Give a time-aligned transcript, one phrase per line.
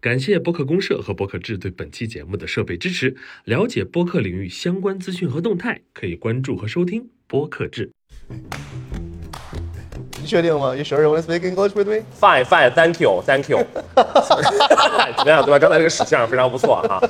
[0.00, 3.14] 感谢播客公社和播客制对本期节目的设备支持。
[3.44, 7.90] 了解播客领域相关资讯和动态，可以关注和收听播客制。
[10.18, 12.02] 你确定吗？You sure you want to speak English with me?
[12.18, 13.58] Fine, fine, thank you, thank you。
[13.94, 15.58] 怎么样，对吧？
[15.58, 17.02] 刚才这个史相非常不错哈。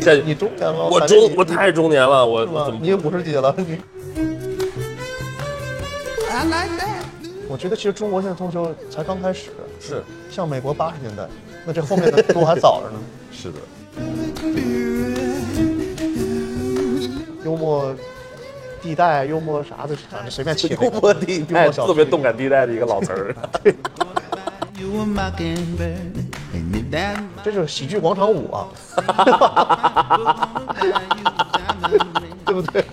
[0.00, 2.74] 这你中年了，我中我太中年了，我我怎？
[2.74, 3.76] 么你五十几了，你。
[7.50, 9.50] 我觉得其实中国现在脱口秀才刚开始，
[9.80, 11.26] 是像美国八十年代，
[11.66, 13.00] 那这后面的路还早着呢。
[13.32, 13.58] 是的，
[17.44, 17.92] 幽默
[18.80, 20.84] 地带、幽默啥的，反正随便起个。
[20.84, 23.34] 幽默地带特别动感地带的一个老词儿。
[27.42, 28.68] 这是喜剧广场舞啊，
[32.46, 32.84] 对不对？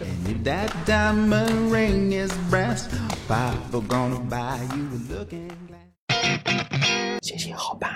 [0.48, 2.88] That diamond ring is brass,
[3.28, 7.20] Papa gonna buy you a looking glass.
[7.22, 7.90] 行行好吧。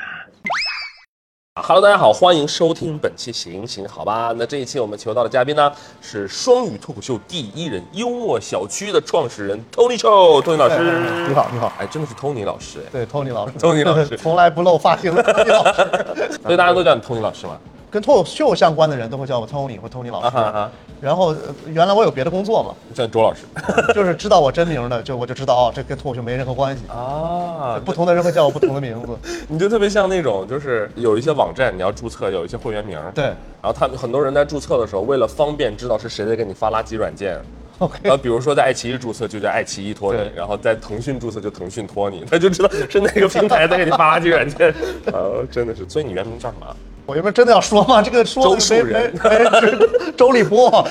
[1.55, 4.33] Hello，大家好，欢迎收听本期行行好吧。
[4.35, 5.71] 那这一期我们求到的嘉宾呢
[6.02, 11.27] 是双语脱口秀第一人，幽默小区的创始人 Tony Chou，Tony 老师。
[11.30, 11.71] 你好，你好。
[11.80, 17.58] 哎，真的是 Tony 老师哎，对，Tony 老师 Tony 老师从来不露发型的 Tony 老师，所以大家都叫你 Tony 老师吗？
[17.92, 20.28] 跟脱口秀相关的人都会叫我 Tony 或 Tony 老师。
[20.28, 23.42] 啊哈哈，然后呃原来我有别的工作嘛，叫卓老师。
[23.94, 26.83] 就是知道我真名的，就我就知道哦，这跟脱口秀没任何关系。
[26.88, 29.17] 啊，不同的人会叫我不同的名字。
[29.50, 37.38] 你就特别像那种，就是有一些网站你要注册，有一些会员名，对然后他们很多人在注册的时候，为了方便知道是谁在给你发垃圾软件，，
[37.80, 44.73] OK，然后比如说在爱奇艺注册就叫爱奇艺托你对，然后在腾讯注册就腾讯托你，他就知道是哪个平台在给你发垃圾软件。
[45.11, 46.76] 呃，真的是，所以你原名叫什么？
[47.12, 48.02] 我原本真的要说吗？
[48.02, 50.88] 这个说周树没人没没 周立波，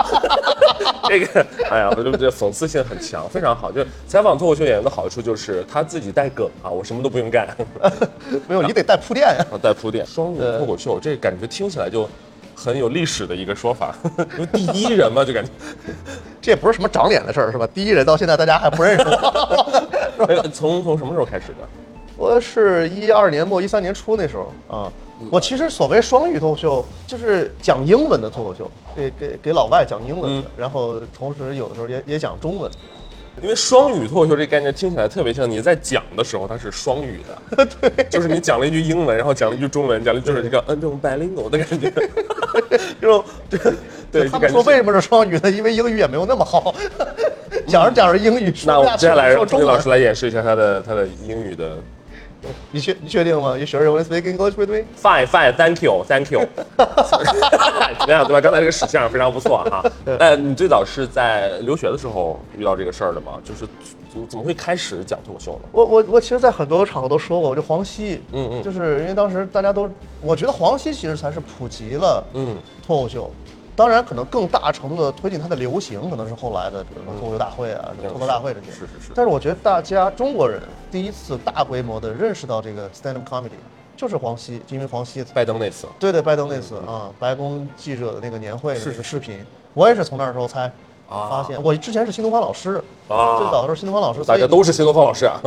[1.06, 3.70] 这个，哎呀，我就觉得讽刺性很强，非常好。
[3.70, 7.54] 就采访脱口秀演员的好处就是他自己带梗啊，我什么都不用干，
[8.48, 9.34] 没有你得带铺垫呀。
[9.40, 10.06] 然后带铺垫。
[10.06, 12.08] 双人脱口秀，这感觉听起来就
[12.54, 13.94] 很有历史的一个说法，
[14.38, 15.50] 因为第一人嘛，就感觉。
[16.40, 17.68] 这也不是什么长脸的事儿，是吧？
[17.74, 20.24] 第一人到现在大家还不认识我。
[20.26, 21.68] 哎从从什么时候开始的？
[22.16, 24.92] 我是一二年末一三年初那时候啊，
[25.30, 32.70] 我其实所谓双语脱口秀就是讲英文的脱口秀，给给给老外讲英文的，然后同时有的时候也也讲中文。
[33.42, 37.20] 因为双语脱口秀这个概念听起来特别像你在讲的时候它是双语
[37.56, 41.90] 的， 对，就是你讲了一句英文，然后讲了一句中文，讲了就是这个嗯这种 bilingual 的感觉，
[43.00, 43.58] 这种对
[44.10, 44.48] 对，他们感觉。
[44.48, 45.50] 说为什么是双语呢？
[45.50, 46.74] 因为英语也没有那么好，
[47.66, 49.88] 讲着讲着英语说那我们接下来让说中文钟老师。
[49.88, 51.76] 来演示一下他的他的英语的。
[52.70, 54.84] 你确你确定吗？You sure you want to speak English with me?
[54.96, 56.40] Fine, fine, thank you, thank you。
[56.76, 58.40] 怎么样，对吧？
[58.40, 59.84] 刚才这个使相非常不错哈。
[60.18, 63.32] 呃，你最早是在留学的时候遇到这个事儿的吗？
[63.44, 63.66] 就是
[64.12, 65.68] 怎怎么会开始讲脱口秀呢？
[65.72, 69.88] 我我我其实，在很多场合都说过，我就黄西，嗯嗯就是因为当时大家都，
[70.20, 72.56] 我觉得黄西其实才是普及了嗯
[72.86, 73.30] 脱口秀，
[73.80, 78.70] 当然可能更大程度的推进它的流行，可能是后来的，比如说脱口秀大会啊、脱口大会这些。
[78.70, 80.60] 是是是但是我觉得大家中国人
[80.90, 83.52] 第一次大规模的认识到这个 stand up comedy，
[83.96, 85.86] 就是黄西，因为黄西拜登那次。
[85.98, 89.42] 对对，拜登那次啊，白宫记者的那个年会的那个视频，
[89.72, 90.70] 我也是从那时候才
[91.08, 91.58] 发现。
[91.62, 92.74] 我之前是新东方老师，
[93.08, 95.40] 啊最早的时候新东方老师，大家都是新东方老师啊，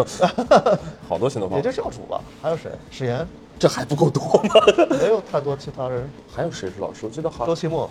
[1.07, 2.71] 好多新东方也，就教主吧，还有谁？
[2.89, 3.27] 史岩，
[3.59, 4.88] 这还不够多吗？
[5.00, 6.09] 没有太多其他人。
[6.35, 7.05] 还有谁是老师？
[7.05, 7.88] 我记得好周奇墨，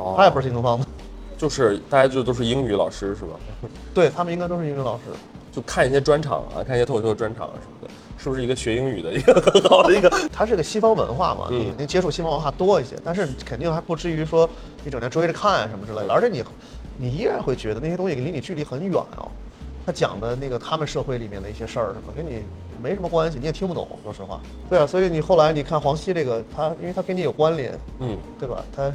[0.00, 0.86] 哦他也不是新东方的，
[1.38, 3.38] 就是大家就都是英语老师是吧？
[3.94, 5.02] 对他们应该都是英语老师。
[5.52, 10.08] 就看一些专场啊，看一些脱口秀的专场啊什么的，是不是一个学英语的一个很好的一个？
[10.32, 14.48] 他是个西方文化嘛，嗯你你接触西方文化多一些，但是肯定还不至于说
[14.84, 16.44] 你整天追着看啊什么之类的，而且你
[16.96, 19.26] 你依然会觉得那些东西离你距离很远哦。
[19.84, 22.44] 他讲的那个他们社会里面的一些事儿什么，跟你
[22.80, 24.40] 没什么关系，你也听不懂，说实话。
[24.68, 28.62] 对啊，所以你后来你看黄西这个，他因为他跟你有关联，嗯，对吧？
[28.76, 28.92] 他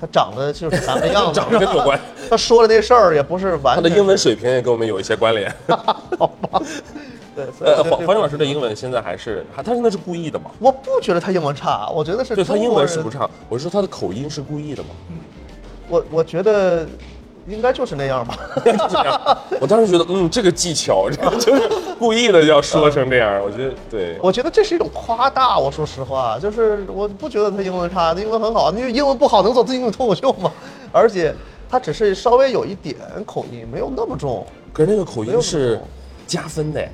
[0.00, 1.98] 他长得就是咱们的样子， 长得跟有关，
[2.28, 5.52] 他说的那事儿也不是完他的英文水平也跟我们有一些关联。
[6.18, 6.60] 好吧？
[7.34, 10.50] 对，所以呃，黄黄英老师的英文现在还是，他他现在是故意的吗？
[10.58, 14.88] 我不觉得他英文差，我觉得是对他英文是不差，我是说他的口音是故意的吗？
[15.88, 16.86] 我我觉得
[17.48, 18.36] 应该就是那样吧。
[19.60, 23.40] 我当时觉得，嗯，这个技巧，这 个就是故意的要说成这样。
[23.42, 25.58] 我觉得对，我觉得这是一种夸大。
[25.58, 28.72] 我说实话，就是我不觉得他英文差，他英文很好。
[28.72, 30.52] 因为英文不好能做英语脱口秀吗？
[30.92, 31.34] 而且
[31.68, 35.80] 他只是稍微有一点口音，没有那么重可是那个口音是
[36.26, 36.88] 加分的，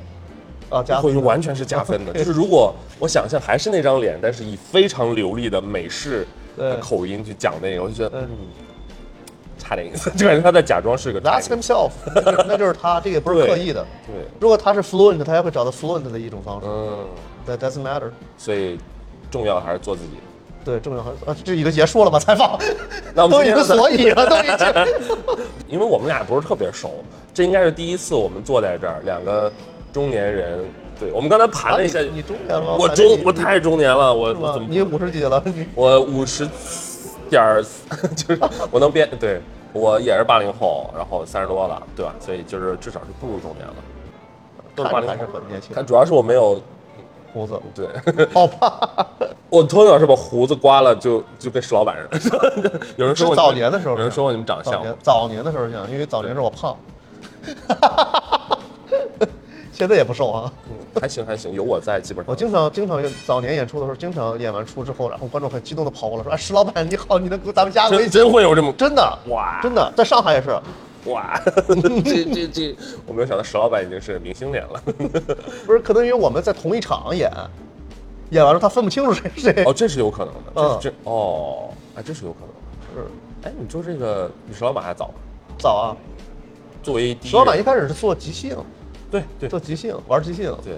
[0.70, 0.82] 啊。
[0.82, 2.12] 加口音完全是加分的。
[2.12, 6.26] 就是如果我想象还是那张脸，但是以非常流利的美式
[6.56, 8.28] 的口音去讲那个，我就觉得，对
[10.16, 11.90] 就感觉他在假装是个 That's himself，
[12.46, 13.84] 那就是他，这个也不是刻意的。
[14.06, 16.66] 对，如果他是 fluent，他也会找到 fluent 的一种方式。
[16.68, 17.06] 嗯
[17.46, 18.10] ，That doesn't matter。
[18.36, 18.78] 所以
[19.30, 20.10] 重要还是做自己。
[20.64, 22.18] 对，重要还是啊，这已经结束了吗？
[22.18, 22.58] 采访
[23.14, 25.36] 那我们都已经所以了，都已经。
[25.68, 27.02] 因为我们俩不是特别熟，
[27.34, 29.52] 这应该是第一次我们坐在这儿，两个
[29.92, 30.60] 中年人。
[31.00, 35.42] 对，我们刚才盘了一下，啊你你中年了吗我中我太中年了，我我怎么你五十几了？
[35.44, 36.48] 你我五十
[37.28, 37.64] 点儿，
[38.14, 38.40] 就是
[38.70, 39.40] 我能编，对
[39.72, 42.14] 我也是八零后，然后三十多了，对吧？
[42.20, 43.74] 所以就是至少是步入中年了，
[44.74, 45.24] 都是八零还是。
[45.26, 45.84] 很年轻但，。
[45.84, 46.60] 主要是我没有，
[47.32, 47.88] 胡子，对
[48.32, 49.06] 好吧。
[49.48, 52.80] 我从小是把胡子刮了就就跟石老板似的。
[52.96, 56.76] 有人说我早年的时候有人说我你们长得像早年，早年的时候像，因为早年时候我胖，
[59.72, 60.52] 现在也不瘦啊。
[60.68, 70.50] 嗯还行还行，有我在，基本上我经常经常早年演出的时候，经常演完出之后，然后观众很激动的跑过来说：“哎，石老板你好，你能给咱们加个微真信真会有这么？”真的哇真的，在上海也是。
[71.06, 71.40] 哇，
[72.04, 72.76] 这这这，
[73.06, 74.80] 我没有想到石老板已经是明星脸了。
[75.66, 77.28] 不是，可能因为我们在同一场演，
[78.30, 79.64] 演完了他分不清楚谁是谁。
[79.64, 83.08] 哦，这是有可能的，这这哦，哎，这是有可能的。
[83.08, 85.10] 是哎，你说这个比石老板还早，
[85.58, 85.96] 早啊，
[86.84, 88.56] 作为石老板一开始是做即兴，
[89.12, 90.52] 对对做即兴，玩即兴。
[90.64, 90.74] 对，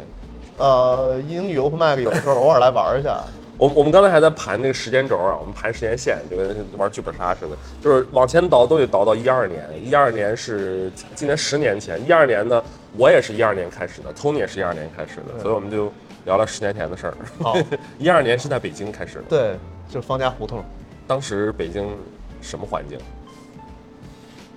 [0.59, 3.23] 呃，英语 open mic 有的时候偶尔来玩一下。
[3.57, 12.61] 我我们刚才还在盘那个时间轴啊，我们盘时间线，就跟玩剧本杀似的，就是往前倒都得倒到一二年，一二年是今年十年前，一二年呢，
[12.97, 15.93] 我也是一二年开始的，Tony 也是一二年开始的，所以我们就
[16.25, 17.15] 聊了十年前的事儿。
[17.41, 17.57] 好
[17.97, 19.57] 一二年是在北京开始的，对，
[19.89, 20.65] 就是方家胡同。
[21.07, 21.97] 当时北京
[22.41, 22.99] 什么环境？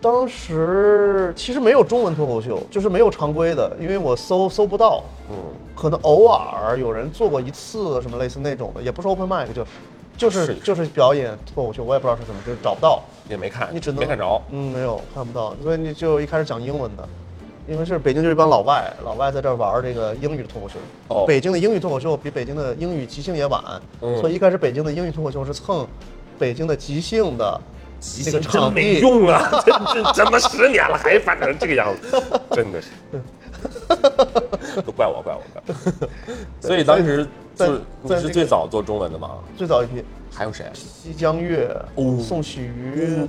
[0.08, 5.36] 当时其实没有中文脱口秀，就是没有常规的，因为我搜搜不到，嗯，
[5.76, 9.68] 可能偶尔有人做过一次什么类似那种的，也不是 open mic，就
[10.16, 10.56] 就是是。
[10.64, 14.42] 就是表演脱口秀，我也不知道是怎么，就是找不到，也没看，你只能没看着。
[14.52, 17.06] 嗯，没有看不到，所以你就一开始讲英文的，
[17.68, 20.76] 因为是北京就是一帮老外，老外在这儿玩这个英语的脱口秀。
[21.10, 21.26] 哦。
[21.28, 23.62] 北京的英语脱口秀比北京的英语即兴也晚，
[24.00, 24.18] 嗯。
[24.22, 25.86] 所以一开始北京的英语脱口秀是蹭
[26.40, 27.60] 北京的即兴的
[28.26, 29.00] 那个真没。
[29.00, 29.64] 用啊！
[29.66, 32.90] 这这怎么十年了还反成这个样子，真的是，
[34.82, 36.08] 都怪我怪我怪我。
[36.60, 39.32] 所以当时就是你是最早做中文的吗？
[39.58, 40.66] 最早一批还有谁？
[40.74, 43.28] 西江月、哦宋喜瑜，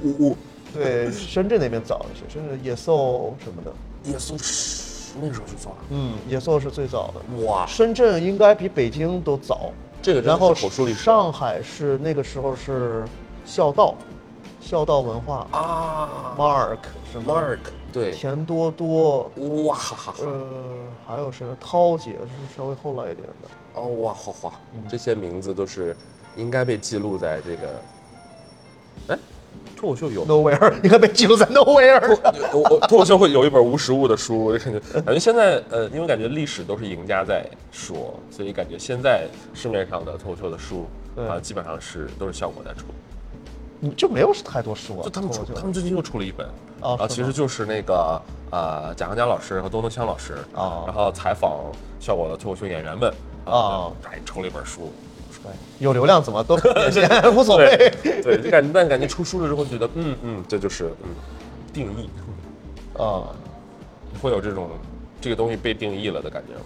[0.75, 3.73] 对，深圳那边早一些，深圳野兽什么的，
[4.05, 5.79] 野兽是那时候就做了。
[5.91, 7.45] 嗯，野兽是最早的。
[7.45, 9.73] 哇，深圳应该比北京都早，
[10.03, 13.05] 这个然后上海是那个时候是
[13.47, 13.95] 孝道，
[14.69, 16.77] 孝道文化啊，Mark
[17.11, 17.59] 是吗，Mark
[17.91, 19.31] 对，钱多多，
[19.65, 19.75] 哇。
[19.75, 20.43] 哈哈哈，呃，
[21.07, 21.57] 还有谁呢？
[21.59, 23.49] 涛姐是稍微后来一点的。
[23.73, 24.53] 哦哇好哗，
[24.87, 25.97] 这些名字都是
[26.37, 27.81] 应该被记录在这个，
[29.09, 29.19] 哎，
[29.75, 30.27] 脱口秀有。
[30.27, 32.19] Nowhere 应该被记录在 Nowhere。
[32.53, 37.43] 我我脱口秀会有一本无实物的书，我就感觉感觉现在呃，因为感觉历史都是赢家在
[37.73, 40.85] 说，所以感觉现在市面上的脱口秀的书
[41.17, 41.27] 对。
[41.27, 42.85] 啊，基本上是都是效果在出。
[43.81, 45.03] 你就没有太多书啊？
[45.05, 46.47] 就他们他们最近又出了一本，
[46.81, 48.21] 啊，其实就是那个
[48.51, 51.59] 呃贾行家老师和东东香老师哦然后采访
[52.01, 53.13] 效果的脱口秀演员们
[53.45, 54.93] 哦还出了一本书。
[55.45, 56.57] 对，有流量怎么都
[57.37, 57.93] 无所谓。
[58.03, 61.11] 对，就感觉但感觉出书了之后觉得，嗯嗯，这就是嗯
[61.73, 62.11] 定义，
[63.01, 63.23] 啊，
[64.21, 64.69] 会有这种
[65.21, 66.61] 这个东西被定义了的感觉吗？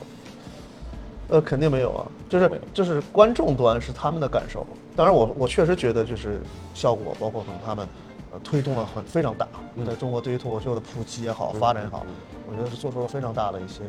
[1.28, 4.66] 呃，肯定没有啊，就是就是观众端是他们的感受。
[4.94, 6.40] 当然我，我确实觉得就是
[6.74, 7.88] 效果，包括可能他们
[8.32, 12.04] 呃推动了很非常大，嗯在中国对于脱口秀的普及也好，发展也好，
[12.48, 13.80] 我觉得是做出了非常大的一些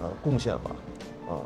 [0.00, 0.70] 呃贡献吧，
[1.28, 1.38] 啊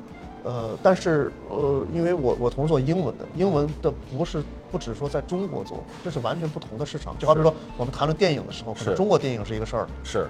[0.44, 7.16] 呃，但是呃，因为我我同做英文的，英文的不是不只说在中国做，这是完全不同的市场。
[7.18, 8.94] 就好比说我们谈论电影的时候，可能是。
[8.94, 10.26] 中国电影是一个事儿，是，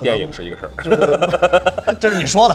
[0.00, 2.54] 电影是一个事儿， 这是你说的，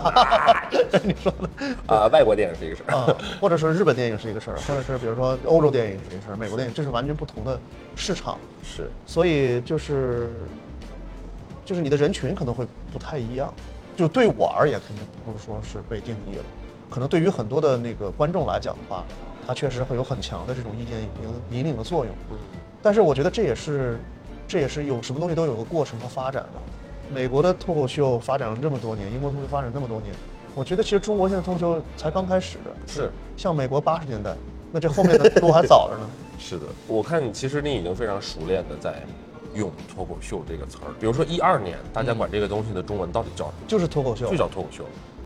[0.92, 1.50] 这是你说的。
[1.88, 7.60] 啊，外国电影是一个事儿，啊，或者说日本电影是一个事儿，或者是比如说欧洲电影是一个事儿，美国电影这是完全不同的
[7.96, 10.30] 市场，是所以就是
[11.66, 13.54] 就是你的人群可能会不太一样。
[13.96, 16.44] 就对我而言，肯定不是说是被定义了，
[16.90, 19.04] 可能对于很多的那个观众来讲的话，
[19.46, 21.10] 他确实会有很强的这种意见引
[21.60, 22.14] 引领的作用。
[22.82, 24.00] 但是我觉得这也是
[24.48, 26.60] 这也是有什么东西都有个过程和发展的。
[27.14, 30.14] 美国的脱口秀发展了这么多年，英国脱口秀发展这么多年，
[30.54, 32.58] 我觉得其实中国现在脱口秀才刚开始。
[32.86, 34.36] 是像美国八十年代，
[34.72, 36.10] 那这后面的路还早着呢。
[36.38, 39.04] 是的，我看你其实你已经非常熟练的在
[39.54, 43.68] 用脱口秀这个词儿，比如说一二年，大家管这个东西的中文到底叫什么？
[43.68, 44.84] 就是脱口秀就，叫脱口秀。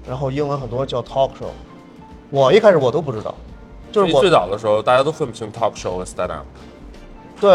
[0.07, 1.51] 然后英文很多叫 talk show。
[2.29, 3.35] 我一开始我都不知道，
[3.91, 6.45] 就是最最早的时候，大家都分不清 talk show 和 stand up。
[7.43, 7.51] 对，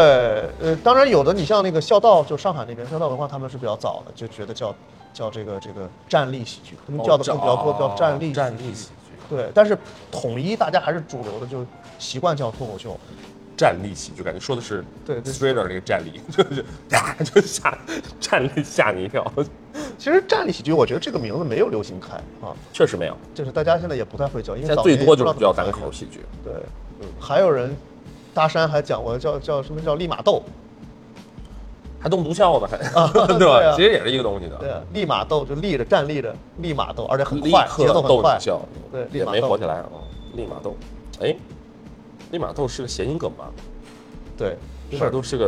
[0.60, 4.74] 呃，当然有的，你像那个孝道，就上海那边孝道文化，他们是比较早的，就觉得叫
[5.14, 9.78] 叫这个这个站立喜剧，他们叫的更比较多叫站立站立喜剧，对，但是
[10.12, 11.64] 统一大家还是主流的，就
[11.98, 12.94] 习惯叫脱口秀。
[13.56, 17.76] 站立喜剧，感觉说的是对对 Strader 那个站立，就是 呀，就吓
[18.20, 19.24] 站立吓你一跳，
[19.96, 22.14] 其实站立喜剧，我觉得这个名字没有流行开
[22.46, 26.20] 啊，确实没有，就是大家现在也不太会叫，因为现在早最多就是叫单口喜剧。
[26.44, 26.52] 对，
[27.00, 27.74] 嗯，还有人，
[28.38, 30.40] 大山还讲过叫叫什么叫利马斗，
[31.98, 32.78] 还动不笑呢，还。
[33.26, 33.72] 对 对啊。
[33.72, 33.76] 吧？
[33.76, 38.34] 其实也是一个东西的，对，立马斗就立着站立着，立马斗，而且很立快，节刻奏很快。
[38.34, 38.60] 逗你，笑，
[38.92, 39.86] 对立也马斗没火起来啊。
[40.34, 40.76] 立马斗，
[41.20, 41.34] 哎，
[42.30, 43.50] 立马斗是个谐音梗吧？
[44.36, 44.56] 对，
[44.90, 45.46] 立马斗是个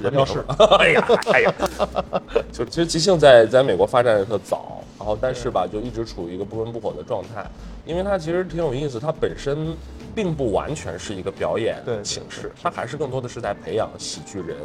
[0.00, 0.42] 人名传教士。
[0.42, 0.56] 吧。
[0.78, 1.54] 哎呀，哎呀，
[2.54, 7.44] 就其实即兴在在美国发展的特早，然后但是吧，就一直处于一个不温不火的状态，
[7.84, 9.76] 因为它其实挺有意思，它本身
[10.18, 14.56] 并不完全是一个表演形式，它还是更多的是在培养喜剧人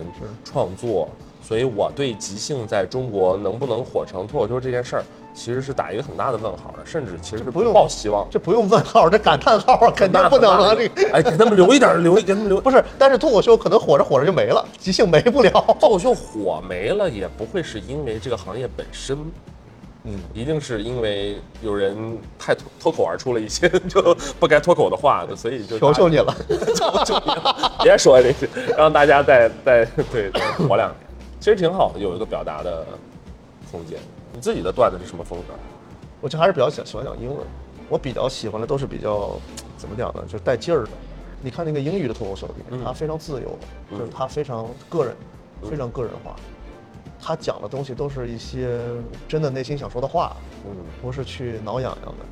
[0.43, 1.07] 创作。
[1.43, 8.27] 所以我对即兴在中国能不能火成脱口秀这件事儿，其实是打一个很大的问号的，甚至其实是不用抱希望。
[8.31, 12.59] 这不用问号，这感叹号啊，肯定 不能啊，这个哎，给他们留一点儿，留一给他们留。
[12.59, 15.51] 不是，但是脱口秀可能火着火着就没了，即兴没不了。
[15.79, 19.15] 脱口秀火没了，也不会是因为这个行业本身，
[20.05, 26.35] 嗯，一定是因为有人太脱脱口而出了一些 就不该脱口的话，所以就求求你了，
[26.75, 30.95] 求求你了， 别说这些，让大家再再对再活两年，
[31.39, 32.85] 其实挺好的，有一个表达的
[33.71, 33.97] 空间。
[34.33, 35.53] 你自己的段子是什么风格？
[36.19, 37.37] 我就还是比较喜喜欢讲英文，
[37.87, 39.37] 我比较喜欢的都是比较
[39.77, 40.89] 怎么讲呢，就是带劲儿的。
[41.41, 43.57] 你看那个英语的脱口秀里面，嗯它非常自由，
[43.91, 45.15] 嗯就是他非常个人，
[45.69, 46.35] 非常个人化。
[47.23, 48.79] 他讲的东西都是一些
[49.29, 52.25] 真的内心想说的话，嗯不是去挠痒痒的。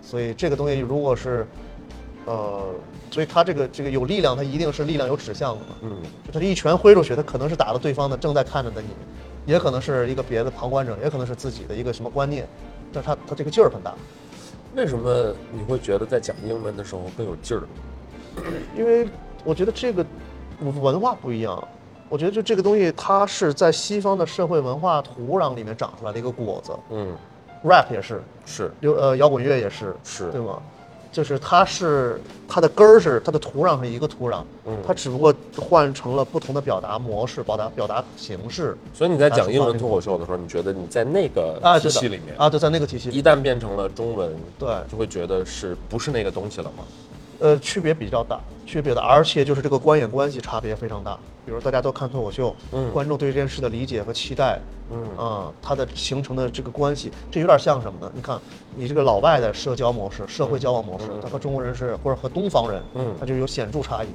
[0.00, 1.46] 所以这个东西如果是，
[2.24, 2.72] 呃，
[3.10, 5.76] 所以他这个这个有力量，他一定是力量有指向的嘛。
[5.82, 8.88] 嗯，就他这一拳挥出去，他可能是打到对方的正在看着的你，
[9.44, 12.48] 也可能是一个别的旁观者，也可能是自己的一个什么观念，
[12.90, 13.94] 但是他他这个劲儿很大，
[14.74, 17.62] 为什么你会觉得在讲英文的时候更有劲儿？
[18.76, 19.06] 因为
[19.44, 20.04] 我觉得这个
[20.60, 21.68] 文化不一样，
[22.08, 27.14] 我觉得就这个东西，它是在西方的社会文化土壤里面长出来的一个果子嗯
[27.64, 30.60] ，，rap 也是，是流呃摇滚乐也是，是对吗？
[31.10, 46.84] 就是它是它的根儿是它的土壤是一个土壤，嗯它只不过换成了不同的表达模式、表达表达形式所以你在讲英文脱口秀的时候，你觉得你在那个体系里面啊，对，在那个体系里一旦变成了中文，对就会觉得是不是那个东西了吗？
[47.40, 51.18] 呃，区别比较大，区别大，而且就是这个观演关系差别非常大。
[51.48, 54.60] 比如大家都看脱口秀，嗯观众对这件事的理解和期待，
[54.92, 58.12] 嗯啊、它的形成的这个关系，这有点像什么呢？
[58.14, 58.38] 你看，
[58.76, 64.08] 你这个老外的社交模式、社会交往模式，它和中国人是或者和东方人，嗯它就有显著差异。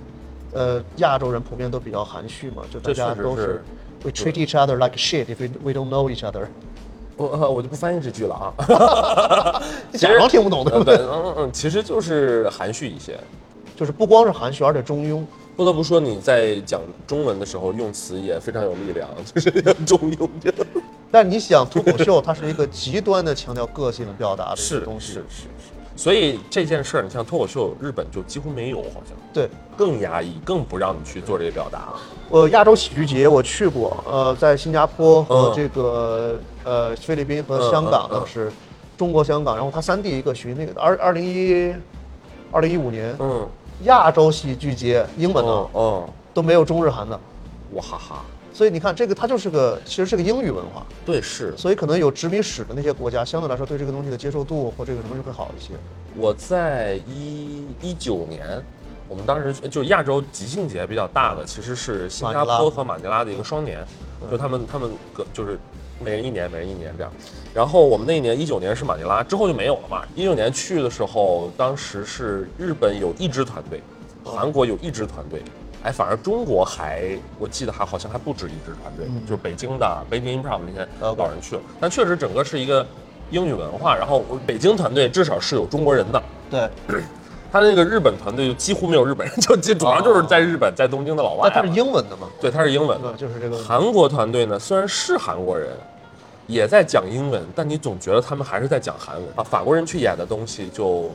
[0.54, 3.64] 呃，亚洲人普遍都比较含蓄嘛，就大家都是
[4.04, 6.46] we treat each other like shit if we we don't know each other。
[7.18, 9.64] 我呃我就不翻译这句了啊。
[9.92, 11.06] 你假装听不懂对不对，对？
[11.08, 13.20] 嗯嗯，其实就是含蓄一些。
[13.76, 15.26] 就是不光是含蓄，而且中庸。
[15.56, 19.52] 不得不说，你在讲中文的时候用词也非常有力量， 就是
[19.86, 20.66] 中庸这个。
[21.12, 25.48] 但你想，脱口秀它是一个极端的强调个性的表达的一是个东西，是是是。
[25.96, 29.48] 所以这件事儿，你像脱口秀，日本就几乎没有，好像对。
[29.76, 31.94] 更压抑，更不让你去做这个表达。
[32.30, 38.52] 呃，亚洲喜剧节我去过，呃，在新加坡和嗯这个、呃菲律宾和香港嗯嗯嗯当时，
[38.96, 41.74] 中国香港，然后它三地一个巡那个二二零一
[42.52, 43.48] 二零一五年、嗯，
[43.84, 47.20] 亚洲喜剧节英文的、哦哦，都没有中日韩的，
[47.74, 51.56] 哇哈哈，所以你看这个它就是个其实是个英语文化，对是。
[51.58, 55.74] 所以可能有殖民史的那些国家相对来说对这个东西的接受度或这个什么就会好一些。
[56.16, 58.64] 我在一一九年，
[59.10, 63.86] 我们当时就是亚洲即兴节比较大的，其实是新加坡和马尼拉的一个双年，
[64.30, 65.60] 就他们他们各就是
[66.04, 67.12] 每人一年，每人一年这样。
[67.54, 70.04] 然后我们那一年一九年是马尼拉，之后就没有了嘛。
[70.16, 73.82] 一九年去的时候，当时是日本有一支团队，
[74.24, 75.42] 韩国有一支团队。
[75.84, 82.88] 哎，反而中国还，我记得还好像还不止一支团队，就是北京的北京 Improv 那些老人去了，但确实整个是一个
[83.32, 83.94] 英语文化。
[83.94, 86.70] 然后北京团队至少是有中国人的，对，
[87.52, 91.78] 他那个日本团队就几乎没有日本人，就就主要就是在日本、在东京的老外但它是。
[91.78, 93.00] 英文的嘛，对，他是英文？
[93.02, 93.14] 的。
[93.16, 95.70] 就是这个韩国团队呢，虽然是韩国人，
[96.48, 99.44] 也在讲英文，但你总觉得他们还是在讲韩文啊。
[99.44, 101.10] 法国人去演的东西就。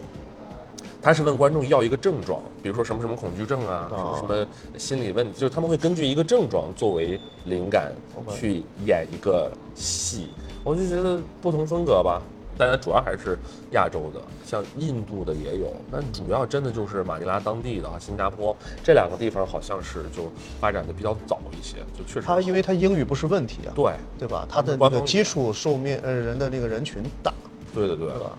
[1.01, 7.93] 他是问观众要一个症状，比如说什么什么恐惧症啊，什么什么心理问题，就是他们会根据一个症状作为灵感
[8.29, 10.27] 去演一个戏。
[10.65, 12.21] 我就觉得不同风格吧，
[12.59, 13.38] 但它主要还是
[13.71, 22.27] 亚洲的，像印度的也有，但主要真的就是马尼拉当地的啊，新加坡这两个地方好像是就发展的比较早一些，就确实。
[22.27, 23.93] 他因为他英语不是问题啊，对。
[24.19, 24.45] 对吧？
[24.50, 27.33] 他的那个基础受面呃人的那个人群大，
[27.73, 28.15] 对的对的。
[28.15, 28.31] 对吧，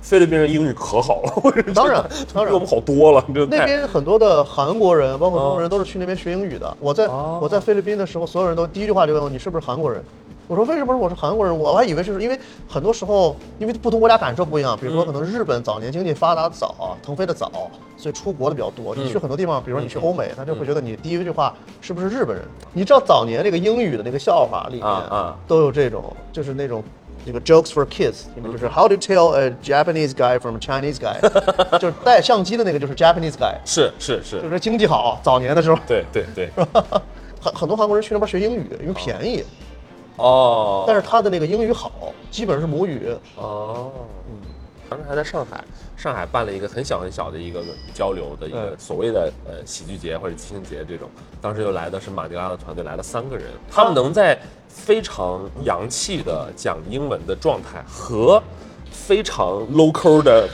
[0.00, 2.02] 菲律宾人英语可好了，当然
[2.32, 2.46] 当然。
[2.46, 6.76] 比我们好多了，这那边很多的韩国人，包括中国人，都是去那边学英语的。
[6.80, 7.38] 我在哦。
[7.42, 10.02] 我在菲律宾的时候，所有人都第一句话就问我你是不是韩国人？
[10.48, 11.56] 我说为什么我是韩国人？
[11.56, 12.38] 我还以为是因为
[12.68, 17.50] 很多时候因为不同国家感受不一样，比如说可能日本早年经济发达早，腾飞的早，
[17.96, 18.94] 所以出国的比较多。
[18.94, 22.44] 你去很多地方，比如说你去欧美，他就会觉得你第一句话是不是日本人？
[22.72, 24.92] 你知道早年这个英语的那个笑话里面
[25.48, 26.82] 都有这种，就是那种。
[27.28, 31.18] 那个 jokes for kids，就是 how to tell a Japanese guy from a Chinese guy，
[31.76, 34.40] 就是带相机的那个就是 Japanese guy，是是是。
[34.40, 36.48] 就，是经济好，早年的时候，对对对，
[37.42, 39.44] 很很多韩国人去那边学英语，因为便宜，哦，
[40.86, 43.14] 但是他的那个英语好，基本上是母语。
[43.36, 43.92] 哦，
[44.28, 44.36] 嗯，
[44.88, 45.62] 当时还在上海，
[45.96, 51.08] 上海办了一个很小很小的一个交流的一个所谓的呃喜剧节或者即兴节这种，
[51.40, 58.42] 当时又来的是马尼拉的团队，来了三个人，他们能在非常洋气的讲英文的状态和
[58.90, 60.48] 非常 local 的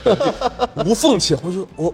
[0.85, 1.93] 无缝切换，我就我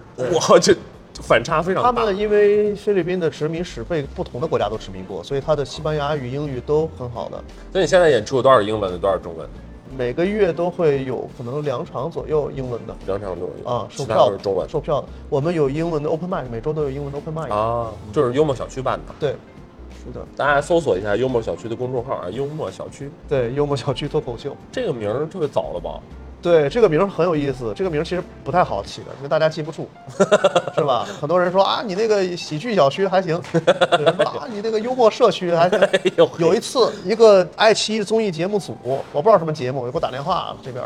[0.50, 0.74] 我这
[1.20, 1.92] 反差非常大。
[1.92, 7.42] 他们因为菲律宾的殖民史被不同的国家都殖民过，所以他的西班牙语、英语都很好的。
[7.72, 9.48] 那你现在演出有多少英文的，多少中文？
[9.98, 15.08] 每个月都会有可能两场左右英文的两场左右啊，售票都是中文售票的。
[15.28, 17.52] 我们有英文的 open mic，每周都有英文的 open mic。
[17.52, 19.14] 啊，就是幽默小区办的。
[19.18, 19.30] 对，
[20.04, 24.56] 是的，大家搜索一下幽默小区的公众号啊，幽默小区对，幽默小区脱口秀。
[24.70, 25.98] 这个名儿特别早了吧？
[26.42, 27.72] 对，这个名儿很有意思。
[27.76, 29.88] 这个名儿其实不太好起的，因为大家记不住，
[30.74, 31.06] 是吧？
[31.20, 35.78] 很多人说啊，你那个喜剧小区还行，有人说啊，你那个幽默社区还行。
[36.38, 40.82] 有一次，一个爱奇艺综艺节目组，我不知道什么节目，就给我打电话这边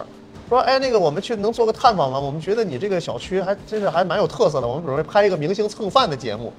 [0.48, 2.18] 说，哎，那个我们去能做个探访吗？
[2.18, 6.52] 我们觉得你这个小区还真是还蛮有特色的，我们准备拍一个明星蹭饭的节目，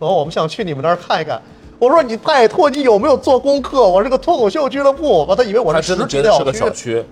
[0.00, 1.40] 然后我们想去你们那儿看一看。
[1.78, 3.88] 我说你拜托，你有没有做功课？
[3.88, 7.04] 我是个脱口秀俱乐部，他以为我他是真的觉得是个小区，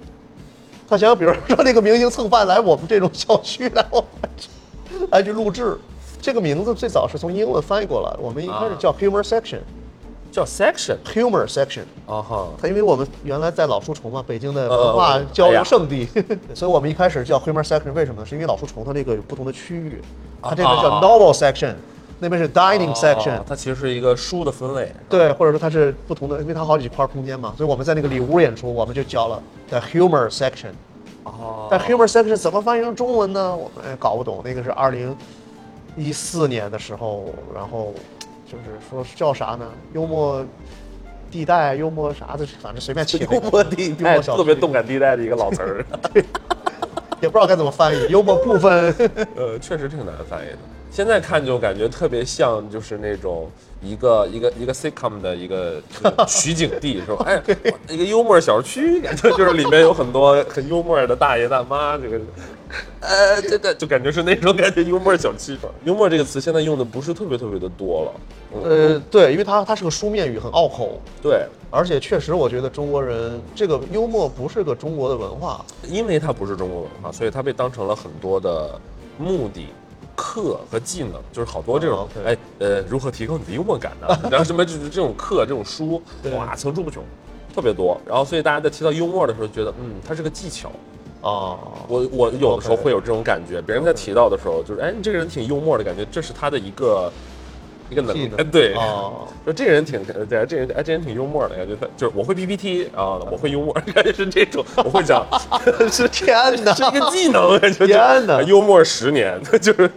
[0.90, 5.78] 他想，比如说那个明星蹭饭来我们这种小区来，我们来去录制。
[6.20, 9.62] 这个名字最早是从英文翻译过来，我们一开始叫 humor section，humor、
[10.32, 11.46] 叫 Section Humor。
[11.46, 11.84] section。
[12.06, 16.08] 啊哈，他因为我们原来在老书虫嘛，北京的文呃化呃交流圣地，
[16.54, 17.92] 所以我们一开始叫 humor section。
[17.92, 18.26] 为什么呢？
[18.26, 20.02] 是因为老书虫它那个有不同的区域，
[20.42, 21.74] 它这个叫啊 novel section，
[22.20, 23.38] 那边是 dining section。
[23.38, 24.92] 哦它其实是一个书的分类。
[25.08, 30.70] 对，或者说它是不同的，因为它好几块空间嘛，所以我们在那个里屋演出，我们就叫了 the humor section。
[31.24, 33.56] 哦但 humor section 怎么翻译成中文呢？
[33.56, 34.40] 我们也搞不懂。
[34.44, 35.16] 那个是二零
[35.96, 37.92] 一四年的时候，然后
[38.46, 39.66] 就是说叫啥呢？
[39.92, 40.44] 幽默
[41.30, 43.18] 地带，幽默啥的，反正随便起。
[43.30, 45.86] 幽默地带，幽默小区特别动感地带的一个老词儿。
[47.20, 48.06] 也不知道该怎么翻译。
[48.08, 48.94] 幽默部分，
[49.36, 50.58] 呃，确实挺难翻译的。
[50.90, 53.48] 现在看就感觉特别像，就是那种
[53.80, 55.80] 一个一个一个 sitcom 的一个
[56.26, 57.24] 取景地，是吧？
[57.30, 57.42] 哎，
[57.88, 62.20] 一个幽默小区，感觉就是里面有很多很幽默的大爷大妈，这个，
[63.00, 65.56] 呃，这个就感觉是那种感觉幽默小区。
[65.84, 68.20] 幽默这个词现在用的不是特别特别的多了。
[68.52, 75.64] 嗯，呃，对，因为它它是个书面语，很拗口，对，而且确实我觉得中国人这个幽默不是个中国的文化。
[75.88, 78.78] 因为它不是中国文化，所以它被当成了很多的
[79.16, 79.68] 目的。
[80.22, 84.06] 课和技能就是好多这种哎呃，如何提高你的幽默感呢？
[84.30, 86.02] 然后什么就是这种课、这种书，
[86.36, 87.02] 哇，层出不穷，
[87.54, 87.98] 特别多。
[88.06, 90.70] 然后所以大家在提到幽默的时候，觉得嗯，它是个技巧。
[91.22, 91.56] 啊，
[91.88, 97.10] 我我有的时候会有这种感觉，别人在提到的时候，就是哎，你这个人挺幽默的感觉，这是他的一个
[97.90, 98.38] 一个能力技能。
[98.38, 105.26] 哎，对，哦说这个人挺对，这人哎，这人挺幽默的感觉，他就是我会 PPT 啊，我会幽默， 感觉是这种，我会讲，
[105.90, 106.72] 是天哪！
[106.74, 109.90] 是一个技能，感觉天哪幽默十年， 就是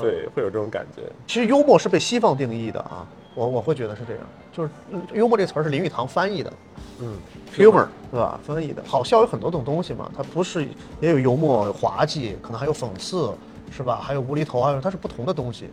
[0.00, 1.02] 对，会有这种感觉。
[1.26, 4.22] 其实幽默是被西方定义的啊，我我会觉得是这样，
[4.52, 6.52] 就是嗯幽默这词儿是林语堂翻译的，
[7.00, 7.14] 嗯
[7.54, 8.38] ，humor 对吧？
[8.46, 10.66] 翻译的，好笑有很多种东西嘛，它不是
[11.00, 13.30] 也有幽默、有滑稽，可能还有讽刺，
[13.70, 14.00] 是吧？
[14.02, 15.68] 还有无厘头，还有它是不同的东西，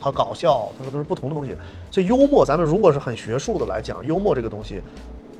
[0.00, 1.56] 它搞笑，它都是不同的东西。
[1.90, 4.82] 所以幽默，咱们如果是很学术的来讲，幽默这个东西，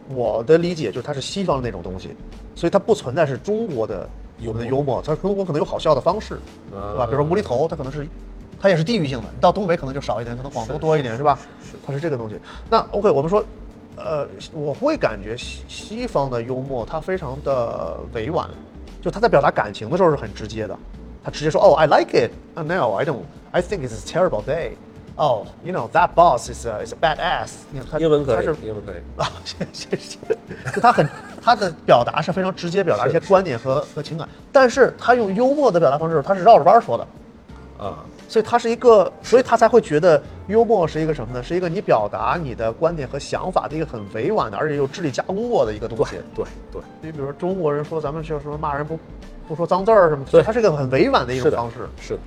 [0.09, 2.11] 我的理解就是它是西方的那种东西，
[2.55, 4.09] 所以它不存在是中国的
[4.45, 6.39] 我们的幽默，它中国可能有好笑的方式，
[6.71, 7.07] 对吧？
[7.07, 8.07] 比如说无厘头，它可能是。
[8.59, 11.39] 它也是地域性的，你到东北可能就少一点，可能广东多一点，是吧？
[11.87, 12.41] 它是这个东西。
[12.71, 13.45] 那 OK，我们说，
[13.97, 18.49] 呃，我会感觉西西方的幽默它非常的委婉，
[19.03, 20.75] 就他在表达感情的时候是很直接的，
[21.27, 24.75] 他直接说，哦，I like it，啊、no I don't I think it's a terrible day，
[25.17, 27.51] 哦、you know that boss is a is a badass，
[27.99, 29.03] 英文可以他是，英文可以。
[29.17, 30.19] 啊，谢谢谢，
[30.73, 31.09] 就他很
[31.43, 41.43] 他的表达是非常直接表达一些观点和和情感，但是他用幽默的表达方式，他是绕着弯儿说的，啊，所以他是一个，所以他才会觉得幽默是一个什么呢？
[41.43, 46.45] 是一个你表达你的观点和想法的一个很委婉的，而且有智力加工过的一个东西对。
[46.73, 48.99] 对对，你比如说中国人说咱们就说骂人不
[49.47, 51.89] 不说脏字儿什么，对它是一个很委婉的一种方式。
[52.01, 52.21] 是的，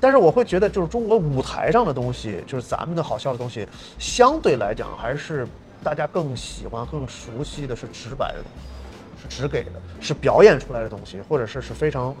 [0.00, 3.66] 但是我会觉得，就是中国舞台上的东西，就是咱们的好笑的东西，
[3.98, 5.46] 相对来讲还是
[5.82, 12.14] 大家更喜欢、更熟悉的是直白的东西，是直给的，是表演出来的东西，或者是是非常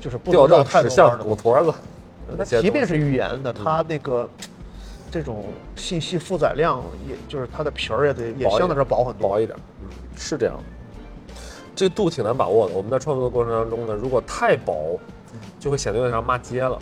[0.00, 1.16] 就是不能绕太多的。
[1.18, 1.72] 骨坨子，
[2.36, 4.28] 那即便是东西语言的，它那个
[5.10, 5.44] 这种
[5.76, 9.28] 信息负载量，也就是它的皮儿也得也相对来说薄很多。
[9.28, 10.62] 薄一点，嗯，是这样的。
[11.76, 12.74] 这度挺难把握的。
[12.74, 14.98] 我们在创作的过程当中呢，如果太薄，
[15.58, 16.78] 就会显得有点像骂街了；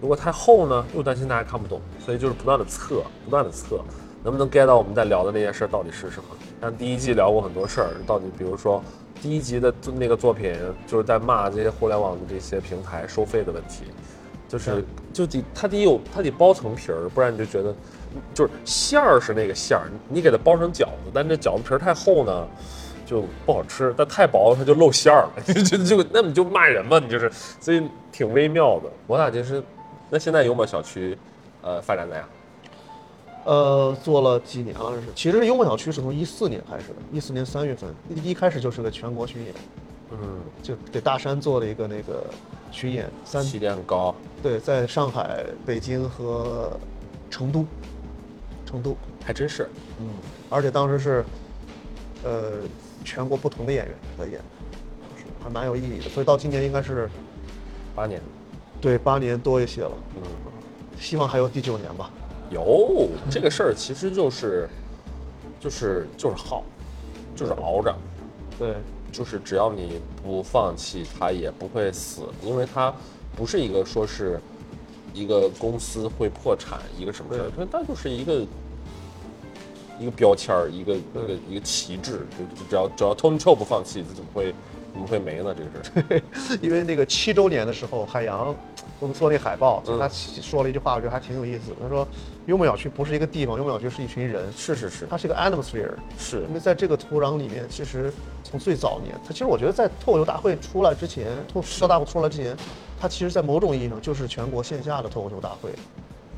[0.00, 3.80] 如果太厚呢，又担心大家看不懂，所以就是不断的测，不断的测，
[4.22, 6.24] 能不能 get 到我们在聊的那件事儿到底是什么？
[6.60, 8.82] 像第一季聊过很多事儿，到底比如说
[9.22, 10.54] 第一集的那个作品
[10.86, 13.84] 就是在骂这些互联网的这些平台收费的问题，
[14.54, 17.74] 就是就得它得有它得包层皮儿，不然你就觉得
[18.32, 22.46] 就是馅儿是那个馅儿，你给它包成饺子，但这饺子皮儿太厚呢。
[23.06, 28.90] 就不好吃，但太薄它就露馅儿了， 就就就那你就骂人嘛，你就是，所以挺微妙的。
[29.06, 29.62] 我俩其实，
[30.08, 31.16] 那现在幽默小区，
[31.60, 32.26] 呃，发展咋样？
[33.44, 35.08] 呃，做了几年了是？
[35.14, 39.52] 其实幽默小区是从一四年开始的，一四年三月份，一一开始就是个全国巡演，
[40.22, 42.24] 嗯，就给大山做了一个那个
[42.70, 46.72] 巡演，三起点很高，对，在上海、北京和
[47.30, 47.66] 成都，
[48.66, 49.68] 成都，还真是。
[50.00, 50.08] 嗯，
[50.50, 51.24] 而且当时是，
[52.22, 52.52] 呃，
[53.04, 54.40] 全国不同的演员在演，
[55.16, 56.08] 是还蛮有意义的。
[56.10, 57.08] 所以到今年应该是
[57.94, 58.20] 八年，
[58.80, 60.22] 对八年多一些了，嗯，
[60.98, 62.10] 希望还有第九年吧。
[62.50, 64.68] 有这个事儿，其实就是，
[65.58, 66.62] 就是就是耗，
[67.34, 67.96] 就是熬着，
[68.58, 68.74] 对，
[69.14, 72.92] 就是只要你不放弃，它也不会死，因为它
[73.36, 74.40] 不是一个说是
[75.14, 78.44] 一个公司会破产，一个什么事儿，它它就是一个
[80.00, 84.52] 一个标签儿，一个一个一个旗帜，就就只要只要 Tony Chou 不放弃，它怎么会
[84.92, 85.54] 怎么会没呢？
[85.54, 85.62] 这
[86.02, 88.52] 个是， 因为那个七周年的时候，海洋
[88.98, 91.72] 我们做那海报，他说了一句话，我觉得还挺有意思。
[91.80, 92.06] 他说，
[92.46, 95.90] 幽默小区不是一个地方，幽默小区是一群人，是是是它是一个 atmosphere。
[96.18, 98.12] 是因为在这个土壤里面，其实
[98.54, 102.56] 从最早年，他其实我觉得在脱口秀大会出来之前，脱口秀大会出来之前，
[103.00, 105.70] 他其实在某种意义上就是全国线下的脱口秀大会，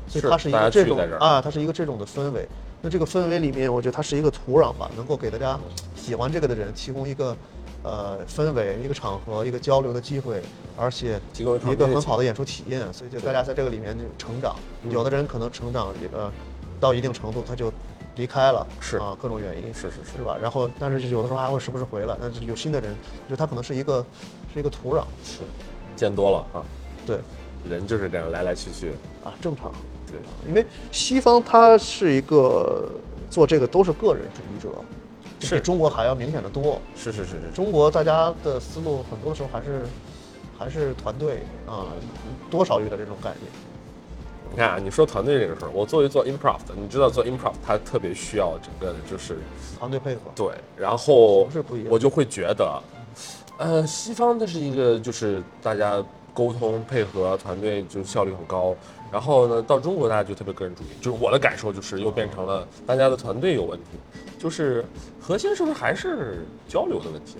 [0.07, 2.47] 所以是它是一个这种这啊，它是一个这种的氛围。
[2.81, 5.59] 那这个氛围里面，我觉得它是一个土壤吧，能够给大家
[5.95, 7.37] 喜欢这个的人提供一个
[7.83, 10.41] 呃氛围、一个场合、一个交流的机会，
[10.75, 12.91] 而且提供一个很好的演出体验。
[12.91, 14.55] 所以就大家在这个里面就成长，
[14.89, 16.31] 有的人可能成长呃
[16.79, 17.71] 到一定程度他就
[18.17, 19.73] 离开了，是啊各种原因。
[19.73, 20.37] 是是是是吧？
[20.41, 22.95] 然后，但是有的时候还会时不时回来，但是有新的人，
[23.29, 24.05] 就他可能是一个
[24.53, 25.39] 是一个土壤，是，
[25.95, 26.65] 见多了啊，
[27.05, 27.19] 对
[27.69, 28.89] 人就是这样来来去去，
[29.23, 29.71] 啊，正常。
[30.07, 32.89] 对，因为西方它是一个
[33.29, 34.69] 做这个都是个人主义者，
[35.45, 36.81] 是比中国还要明显的多。
[36.95, 39.81] 是是是是，中国大家的思路很多的时候还是
[40.57, 41.87] 还是团队啊，
[42.49, 43.51] 多少有点这种概念。
[44.51, 49.37] 你看啊，你说团队这个事儿，我作为做 improv 的，你知道做 improv 它特别需要整个的就是
[49.77, 52.81] 团队配合，对，然后不是不一样我就会觉得，
[53.57, 58.75] 呃，西方它是一个就是大家沟通配合，团队就是效率很高。
[59.09, 63.85] 然后呢，到中国大家就特别个人主义，就是我的感受就是又变成了大家的团队有问题，
[64.37, 64.83] 就是
[65.17, 67.37] 核心是不是还是交流的问题？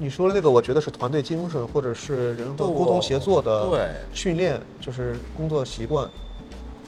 [0.00, 6.08] 你说的那个，我觉得是团队精神，或者是人和沟通协作的对训练，就是工作习惯。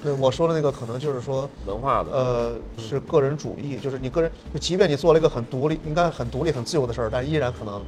[0.02, 7.82] 对我说的那个，可能就是说，文化的，呃，是个人主义，就是你个人，就即便你做了一个很独立、应该很独立、很自由的事儿，但依然可能，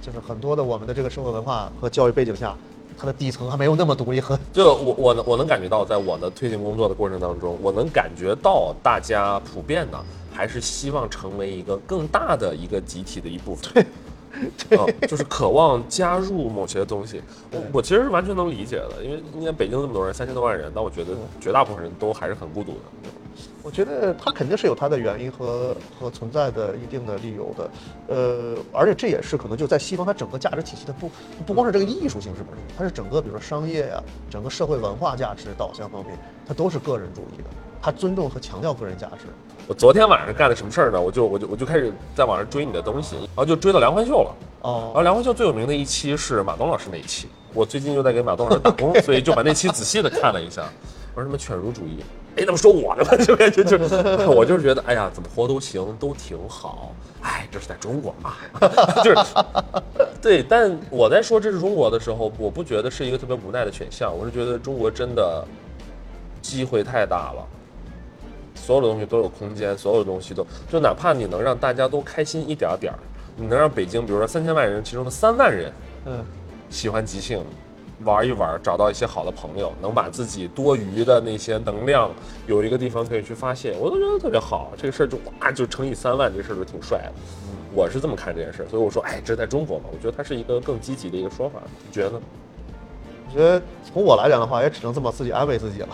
[0.00, 2.56] 就是很多的我们的这个社会文化和教育背景下，
[2.96, 9.98] 它的底层还没有那么独立和就我我能我能感觉到，在我的推进工作的过程当中，我能感觉到大家普遍呢
[10.32, 13.74] 还是希望成为一个更大的一个集体的一部分。
[13.74, 13.86] 对，
[15.08, 17.22] 就是渴望加入某些东西。
[17.50, 22.80] 我我其实是完全能理解的，因为你看北京那么多人，三千多万人，但我觉得绝大部分人都还是很孤独的。
[23.62, 27.70] 我觉得它肯定是有它的原因和和存在的一定的理由的，
[28.08, 31.10] 呃，而且这也是可能就在西方，它整个价值体系它不
[31.46, 37.44] 不光是这个艺术性是本身，它是整个比如说商业呀、整个社会文化价值导向方面，它都是个人主义的，
[37.80, 39.26] 它尊重和强调个人价值。
[39.66, 41.00] 我昨天晚上干的什么事儿呢？
[41.00, 44.34] 我就我就我就开始在网上追你的东西，然后就追到梁欢秀了。
[44.62, 50.62] 哦然后哦，梁欢秀最有名的一期是马东老师那一期，我最近又在给马东老师打工，所以就把那期仔细的看了一下。
[51.14, 52.02] 我说什么犬儒主义
[52.36, 53.04] 哎，怎么说我呢？
[53.24, 53.94] 就感觉就是，
[54.26, 56.94] 我就是觉得，哎呀，怎么活都行，都挺好。
[57.20, 58.34] 哎，这是在中国嘛，
[59.02, 59.16] 就是
[60.22, 60.42] 对。
[60.42, 65.44] 但我在说这是中国的时候，我不觉得是一个特别无奈的选项，我是觉得中国真的
[66.40, 67.46] 机会太大了。
[68.58, 72.98] 所有的东西都有空间，所有的东西都就哪怕你能让大家都开心一点点儿，
[73.36, 75.72] 你能让北京，比如说三千万人其中的三万人
[76.04, 76.24] 嗯，
[76.68, 77.42] 喜欢即兴，
[78.04, 82.10] 玩一玩，找到一些好的朋友，能把自己多余的那些能量
[82.46, 84.72] 有一个地方可以去发泄，我都觉得特别好。
[84.76, 87.12] 这个事儿就哇就乘以三万，这事儿就挺帅的。
[87.74, 91.60] 我是这么看这件事，所以我说，哎，这在中国嘛，我觉得它是一个更积极的一个说法。
[91.86, 92.20] 你觉得呢？
[93.28, 95.88] 我觉得从我来讲的话，也只能这么自己安慰自己了。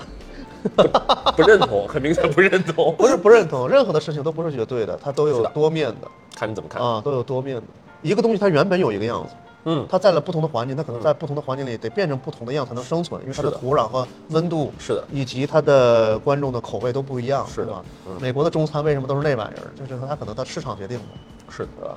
[1.36, 2.94] 不认同，很明显不认同。
[2.96, 6.08] 不是不认同，任何的事情都不是绝对的，它都有多面的。
[6.34, 6.82] 看你怎么看。
[6.82, 7.62] 啊，都有多面的。
[8.02, 15.04] 一个东西它原本有一个样子，嗯，它在了不同的环境，它可能在不同的环境里得变成不同的样才能生存，因为它的土壤和温度是的。
[15.12, 17.82] 以及它的观众的口味都不一样，是吧？
[18.06, 18.16] 嗯？
[18.20, 19.68] 美国的中餐为什么都是那玩意儿？
[19.78, 21.04] 就是说它可能它市场决定的，
[21.50, 21.96] 是的，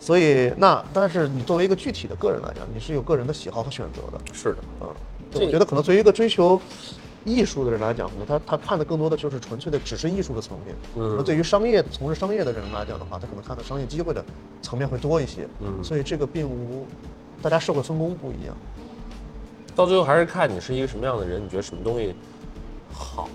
[0.00, 4.88] 所以那但是你作为一个具体的个人来讲，你是有个人的喜好和选择的，是的，嗯，
[5.34, 6.58] 我觉得可能作为一个追求
[7.24, 10.74] 艺术的人来讲，可能他他看的更多的就是纯粹的只是艺术的层面。
[10.96, 14.24] 嗯那对于商业从事商业的人来讲的话，他可能看的商业机会的
[14.60, 15.46] 层面会多一些。
[15.60, 16.86] 嗯所以这个并无
[17.40, 18.56] 大家社会分工不一样。
[19.74, 22.14] 到最后还是看你是一个什么样的人，你觉得什么东西
[22.92, 23.28] 好。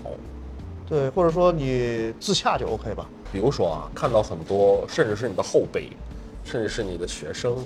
[0.88, 3.06] 对，或者说你自洽就 OK 吧。
[3.30, 5.90] 比如说啊，看到很多，甚至是你的后辈，
[6.44, 7.56] 甚至是你的学生，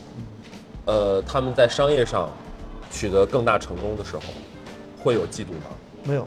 [0.87, 2.29] 呃，他们在商业上
[2.91, 4.23] 取得更大成功的时候，
[5.01, 5.71] 会有嫉妒吗？
[6.05, 6.27] 没有，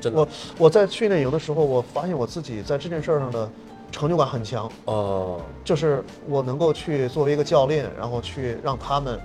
[0.00, 3.48] 真的我我在训练营的时候，我发现我自己在这件事儿上的
[3.90, 4.70] 成就感很强。
[4.84, 9.18] 哦，就是我能够去作为一个教练，然后去让他们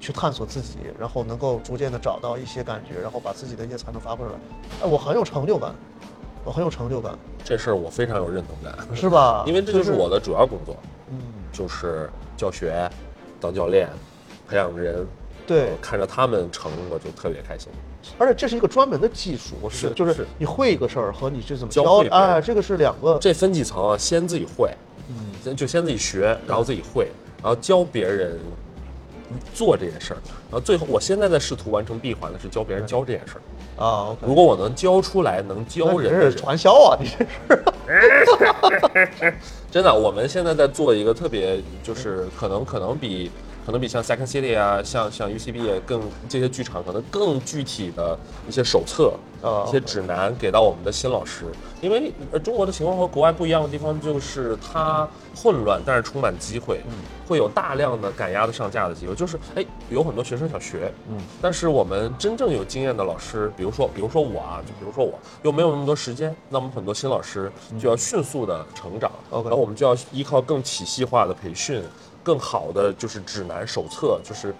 [0.00, 4.38] 去探索自己，然后能够逐渐的找到一些感觉，然后把自己的一些才能发挥出来。
[4.82, 5.74] 哎，我很有成就感，
[6.44, 9.44] 我很有成就感，这事儿我非常有认同感，是吧？
[9.46, 10.76] 因为这就是我的主要工作，
[11.10, 11.18] 嗯，
[11.52, 12.90] 就是教学、
[13.40, 13.90] 当教练、
[14.48, 15.06] 培养人。
[15.46, 17.68] 对，看着他们成，我就特别开心。
[18.18, 23.18] 而且这是一个专门的技术，我是就是是你会一个事儿和你这怎么教教会，别人哎，这个是两个。
[23.20, 23.96] 这分几层啊？
[23.98, 24.70] 先自己会，
[25.08, 27.08] 嗯，就先自己学，然后自己会，
[27.42, 28.38] 然后教别人
[29.52, 30.18] 做这件事儿，
[30.50, 33.40] 然后最后，我现在在试图完成闭环的是教别人教这件事儿。
[33.76, 37.64] 啊如果我能教出来，能教人，传销啊，你这是。
[39.70, 43.30] 真的，我们现在在做一个特别，就是可能可能比
[43.64, 51.44] 可能比像 Second City 啊，像像 UCB 更这些剧场可能更具体的一些手册、啊一些指南给到我们的新老师，
[51.82, 56.80] 因为呃中国的情况和国外不一样的地方就是它混乱，但是充满机会，
[57.28, 69.50] 会有大量的赶鸭子上架的机会，就是哎有很多学生想学，嗯，但是我们真正有经验的老师，比如说比如说我啊，就比如说我又没有那么多时间，那我们很多新老师就要迅速的成长，OK。
[69.50, 71.82] 然后我们就要依靠更体系化的培训，
[72.24, 74.52] 更好的就是指南手册，就是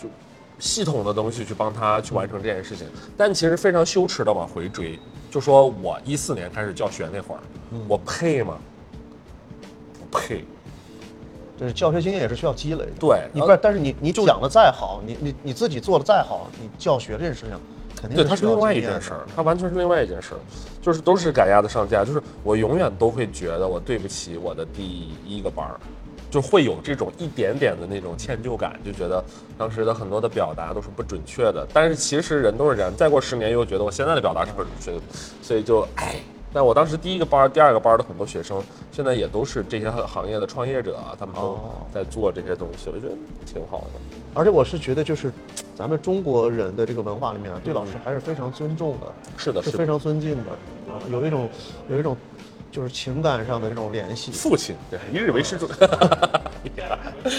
[0.00, 0.08] 就
[0.58, 2.86] 系统的东西去帮他去完成这件事情。
[3.16, 4.98] 但其实非常羞耻的往回追，
[5.30, 7.40] 就说我一四年开始教学那会儿，
[7.86, 8.56] 我配吗？
[10.10, 10.44] 不配。
[11.58, 12.92] 就是教学经验也是需要积累的。
[13.00, 17.58] 对你不是，但是你你讲的再好，你你你自己做的再好，你教学这件事情
[17.96, 20.38] 肯定对，它是另外一件事儿，它完全是另外一件事儿，
[20.80, 25.80] 就是都是赶鸭子上架，就是我永远都会觉得我对不起我的第一个班儿，
[26.30, 29.22] 就会有这种一点点的那种歉疚感，就觉得
[29.56, 35.00] 当时的很多的表达都是不准确的，但是其实人都是这样，再过十年又觉得我现在的表达是不准确的，
[35.42, 36.16] 所以就哎。
[36.50, 41.60] 但我当时第一个班、第二个班的很多学生，现在也都是这些行业的创业者啊，他们都哦
[41.92, 43.14] 在做这些东西，我觉得
[43.44, 44.00] 挺好的。
[44.32, 45.30] 而且我是觉得，就是
[45.76, 50.50] 咱们中国人的这个文化里面啊，对老师还是非常尊重的，是的，是的，是非常尊敬的，
[50.90, 51.50] 啊，有一种
[51.90, 52.16] 有一种
[52.70, 54.32] 就是情感上的这种联系。
[54.32, 55.70] 父亲对一日为师准。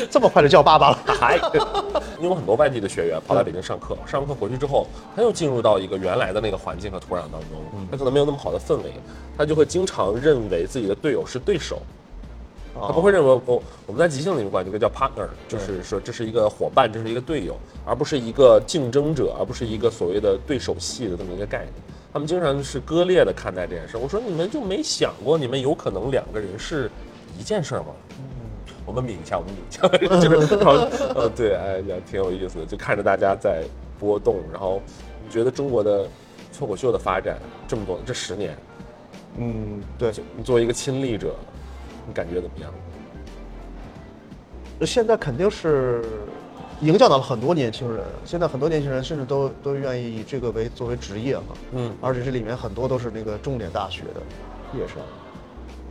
[0.09, 0.97] 这么快就叫爸爸了？
[1.07, 1.37] 还
[2.17, 8.93] 因为有很多外地的学员跑来北京上课，上完课回去之后，他又进入到一个原来的那个环境和土壤当中，他可能没有那么好的氛围，
[9.37, 11.81] 他就会经常认为自己的队友是对手，
[12.75, 21.73] 他不会认为我我们在即兴里面管这个叫 partner，就是说这是一个伙伴，这是一个队友，而不是一个竞争者，而不是一个所谓的对手戏的这么一个概念。
[22.11, 23.97] 他们经常是割裂的看待这件事。
[23.97, 26.89] 我说你们就没想过，你们有可能两个人是
[27.37, 27.87] 一件事儿吗？
[28.85, 30.55] 我们抿一下，我们抿一下，就是，
[31.13, 33.63] 呃，对，哎呀，挺有意思的，就看着大家在
[33.99, 34.81] 波动，然后
[35.23, 36.07] 你觉得中国的
[36.57, 38.57] 脱口秀的发展这么多这十年，
[39.37, 40.11] 嗯，对。
[40.35, 41.35] 你作为一个亲历者，
[42.07, 42.73] 你感觉怎么样？
[44.87, 46.03] 现在肯定是
[46.81, 48.03] 影响到了很多年轻人。
[48.25, 54.21] 现在很多年轻人甚至都都愿意以这个为作为职业哈，嗯而且这里面很多都是那个重点大学的
[54.71, 54.97] 毕业生。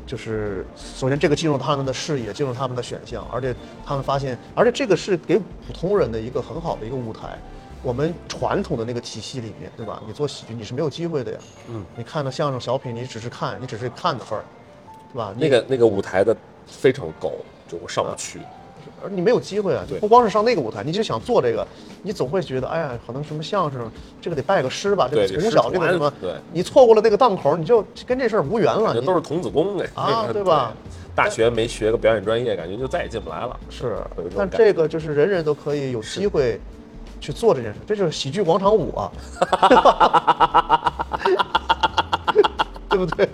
[0.06, 7.38] 就是首先这个进入他们的视野，进入他们的选项，而且他们发现，而且这个是给普通人的一个很好的一个舞台。
[7.82, 10.02] 我们传统的那个体系里面，对吧？
[10.06, 11.38] 你做喜剧你是没有机会的呀。
[11.68, 14.44] 嗯，你看到相声小品，你只是看，你只是看的份儿，
[15.12, 15.34] 对吧？
[15.38, 16.34] 那个那个舞台的
[16.66, 17.30] 非常高，
[17.68, 18.40] 就我上不去。
[19.02, 19.82] 而你没有机会啊！
[19.86, 21.66] 你对不光是上那个舞台，你就想做这个，
[22.02, 28.94] 你总会觉得，哎呀，可能什么相声，这个得拜个师吧，这个从小这个什么，对你错过了那个档口，你就跟这事儿无缘了。
[28.94, 30.72] 你这都是童子功哎，啊对吧？
[31.14, 33.58] 大学没学个表演专业，感觉就再也进不来了。
[33.68, 33.96] 是
[34.36, 36.60] 但这个就是人人都可以有机会
[37.20, 39.10] 去做这件事，这就是喜剧广场舞啊，
[42.88, 43.28] 对不对？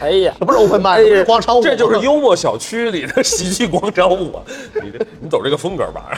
[0.00, 4.36] 哎呀，不是 open mic，哎广场舞这就是幽默小区里的喜剧广场舞。
[4.36, 4.42] 啊！
[4.82, 6.16] 你这你走这个风格吧，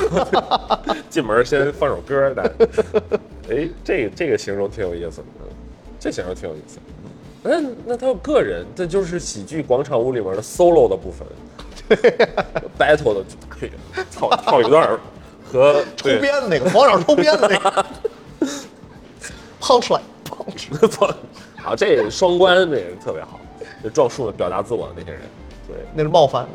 [1.08, 2.52] 进门先放首歌的。
[3.50, 5.24] 哎，这个这个形容挺有意思的，
[5.98, 6.82] 这形容挺有意思的。
[7.42, 11.26] 那那他有个人，这就是喜剧广场舞里面的 solo 的部分
[12.78, 13.24] ，battle 的
[13.58, 13.72] 这个
[14.10, 15.00] 跳跳一段儿
[15.50, 17.86] 和抽鞭子那个，广场抽鞭子那个，
[19.58, 20.44] 胖出来，抛
[20.86, 21.14] 出来。
[21.56, 23.39] 好，这双关这个特别好，
[23.82, 25.20] 这撞树的表达自我的那些人，
[25.66, 26.46] 对，那是冒犯，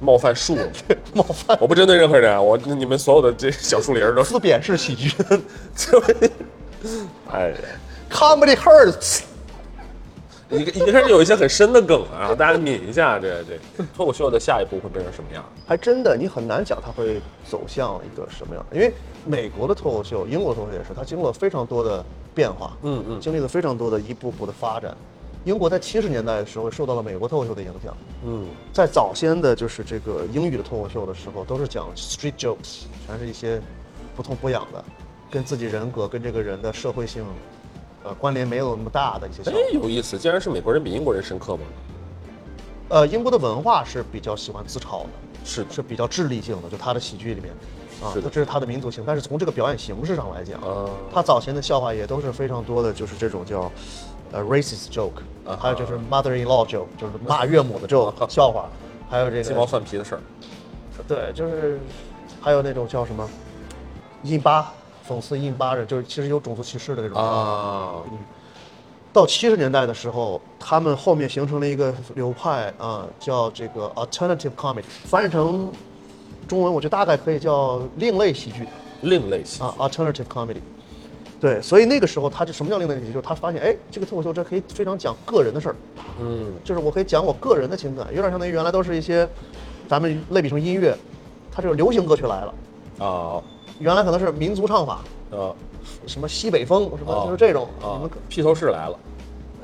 [0.00, 0.56] 冒犯树，
[1.14, 5.12] 冒犯，我不针对任何人啊，我你们所有的这小树林儿都是自贬式喜剧。
[7.32, 7.56] 哎呀
[8.10, 9.22] ，，comedy hurts。
[10.50, 13.58] 一个一开始有一些很深的梗啊，大家抿一下对对。
[13.96, 15.42] 脱口秀的下一步会变成什么样？
[15.66, 18.92] 还真的，你很难讲它会走向一个什么样，因为
[19.24, 23.20] 美国的脱口秀，英国脱口秀也是，它经过了非常多的变化，嗯嗯。
[23.20, 24.94] 经历了非常多的一步步的发展。
[25.44, 33.60] 英国在七十年代的时候受到了美国脱口秀的影响，嗯，在早先的就是这个英语的脱口秀的时候，都是讲 street jokes，全是一些
[34.16, 34.82] 不痛不痒的，
[35.30, 37.22] 跟自己人格跟这个人的社会性，
[38.04, 41.62] 呃，关联没有那么大的一些笑哎话。，有意思，竟然是美国人比英国人深刻吗？
[42.88, 45.08] 呃，英国的文化是比较喜欢自嘲的，
[45.44, 47.52] 是的是比较智力性的，就他的喜剧里面，
[48.02, 49.04] 啊是，这是他的民族性。
[49.06, 53.70] 但是从这个表演形式上来讲，啊他早前的笑话也都是非常多的，就是这种叫
[54.32, 58.68] 呃 racist joke，啊还有就是 mother-in-law joke，就是骂岳母的 joke 笑话，
[59.08, 60.20] 还有这个鸡毛蒜皮的事儿，
[61.06, 61.78] 对，就是
[62.40, 63.28] 还有那种叫什么
[64.22, 64.72] 印巴
[65.08, 67.18] 讽刺印巴人，就是其实有种族歧视的那种。
[67.18, 67.94] 啊，
[69.12, 75.70] 到七十年代的时候，他们后面形成了一个流派啊，叫这个 alternative comedy，翻译成
[76.48, 78.66] 中文，我觉得大概可以叫另类喜剧。
[79.02, 79.64] 另类喜剧。
[79.64, 80.60] 啊，alternative comedy。
[81.44, 83.08] 对，所以那个时候他就什么叫另类喜剧？
[83.08, 85.76] 就是他发现，哎，这个脱口秀这可以非常讲个人的事儿，
[86.18, 89.28] 嗯，就是我可以讲我个人的情感，有点相当于原来都是一些
[89.86, 90.96] 咱们类比成音乐，
[91.52, 92.54] 它这个流行歌曲来了，
[93.06, 93.42] 啊
[93.78, 95.00] 原来可能是民族唱法，
[95.32, 95.54] 呃
[96.06, 98.98] 什么西北风，什么哦就是这种，你啊们，披头士来了，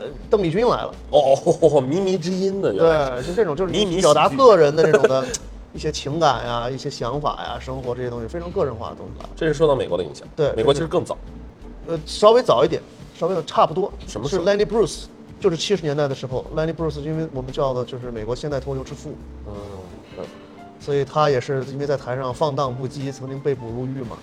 [0.00, 0.94] 呃邓丽君来了。
[1.12, 1.34] 哦，
[1.80, 5.24] 靡靡之音的，对，就这种就是迷迷表达个人的这种的
[5.72, 9.26] 一些情感呀、一些想法呀、生活这些东西，非常个人化的东西。
[9.34, 11.16] 这是受到美国的影响，对美国其实更早，
[11.86, 12.80] 呃，稍微早一点，
[13.14, 13.92] 稍微差不多。
[14.06, 15.04] 什么是 Lenny Bruce，
[15.38, 19.14] 就是七十年代的时候，Lenny Bruce，因为我们叫的就是美国现代脱口秀之父，
[19.46, 20.24] 嗯，
[20.78, 24.16] 所以他也是因为在台上放荡不羁，曾经被捕入狱嘛。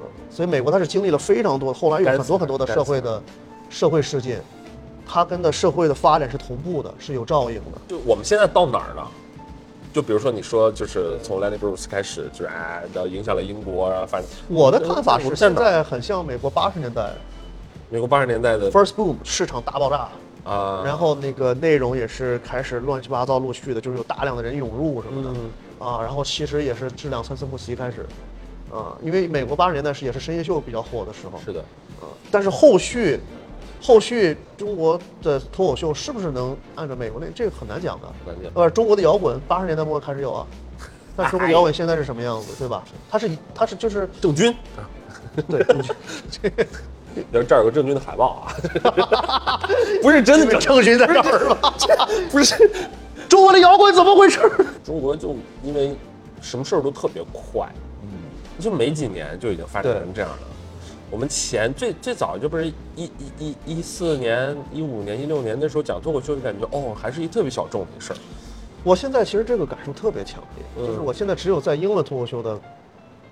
[0.00, 3.22] 嗯所以美国他是经历了非常多，后来有很多很多的社会的
[3.70, 4.42] 社会事件，
[5.06, 7.80] 它跟的社会的发展是同步的，是有照应的。
[7.88, 9.10] 就我们现在到哪儿了？
[9.96, 17.12] 就比如说你说，就是从 Lenny Bruce 开始，就是啊，然后影响了英国啊，反正我的看法是，现在很像美国八十年代
[17.88, 20.06] 美国八十年代的 first boom 市场大爆炸，
[20.44, 28.04] 啊，然后那个内容也是开始乱七八糟陆续的，就是有大量的人涌入什么的，嗯啊，然后其实也是质量参差不齐开始，
[28.70, 31.60] 啊，因为美国八十年代是也是深夜秀比较火的时候，是的，
[32.02, 33.18] 啊，但是后续，
[33.80, 38.52] 后续中国的脱口秀是不是能按照美国那这个很难讲的，很难讲。
[38.54, 40.46] 呃，中国的摇滚八十年代末开始有啊，
[41.16, 42.84] 那中国摇滚现在是什么样子，对吧？
[43.10, 44.54] 它是它是就是郑钧，
[45.48, 45.94] 对，郑钧。
[47.32, 48.52] 这儿有个郑钧的海报啊，
[50.02, 50.58] 不是真的。
[50.58, 51.74] 郑郑钧在这儿吧？
[52.30, 52.70] 不是。
[53.26, 54.38] 中国的摇滚怎么回事？
[54.84, 55.96] 中国就因为
[56.42, 57.66] 什么事儿都特别快，
[58.02, 58.08] 嗯，
[58.60, 60.38] 就没几年就已经发展成这样了。
[61.10, 68.16] 我们前最最早就不是一一一一四年、一五年、一六年那时候讲脱口秀，就感觉哦，还是一特别小众的事儿。
[68.82, 72.60] 我现在其实这个感受特别强烈，嗯就是我现在只有在英文脱口秀的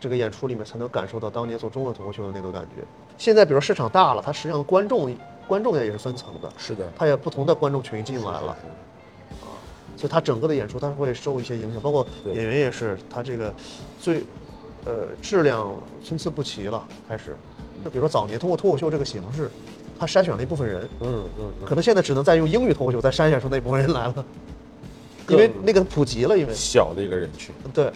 [0.01, 2.82] 这个演出里面，才能感受到当年做中文脱口秀的那个感觉。
[3.18, 5.14] 现在比如市场大了，它实际上观众
[5.46, 8.57] 观众也也是分层的，是的，它也不同的观众群进来了，
[9.96, 13.53] 所以它整个的演出它会受一些影响，包括演员也是，他这个
[14.01, 14.24] 最
[14.84, 15.72] 呃质量
[16.05, 17.36] 参差不齐了，开始。
[17.85, 19.51] 就比如说早年通过脱口秀这个形式，
[19.99, 24.24] 他筛选了一部分人，嗯嗯嗯，可能现在只能再用英语脱口秀再筛选出那部分人来了，
[25.28, 27.93] 因为那个普及了，因为小的一个人群，对。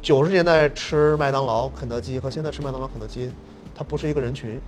[0.00, 3.30] 九十年代吃麦当劳、肯德基和现在吃麦当劳、肯德基，
[3.74, 4.58] 它不是一个人群。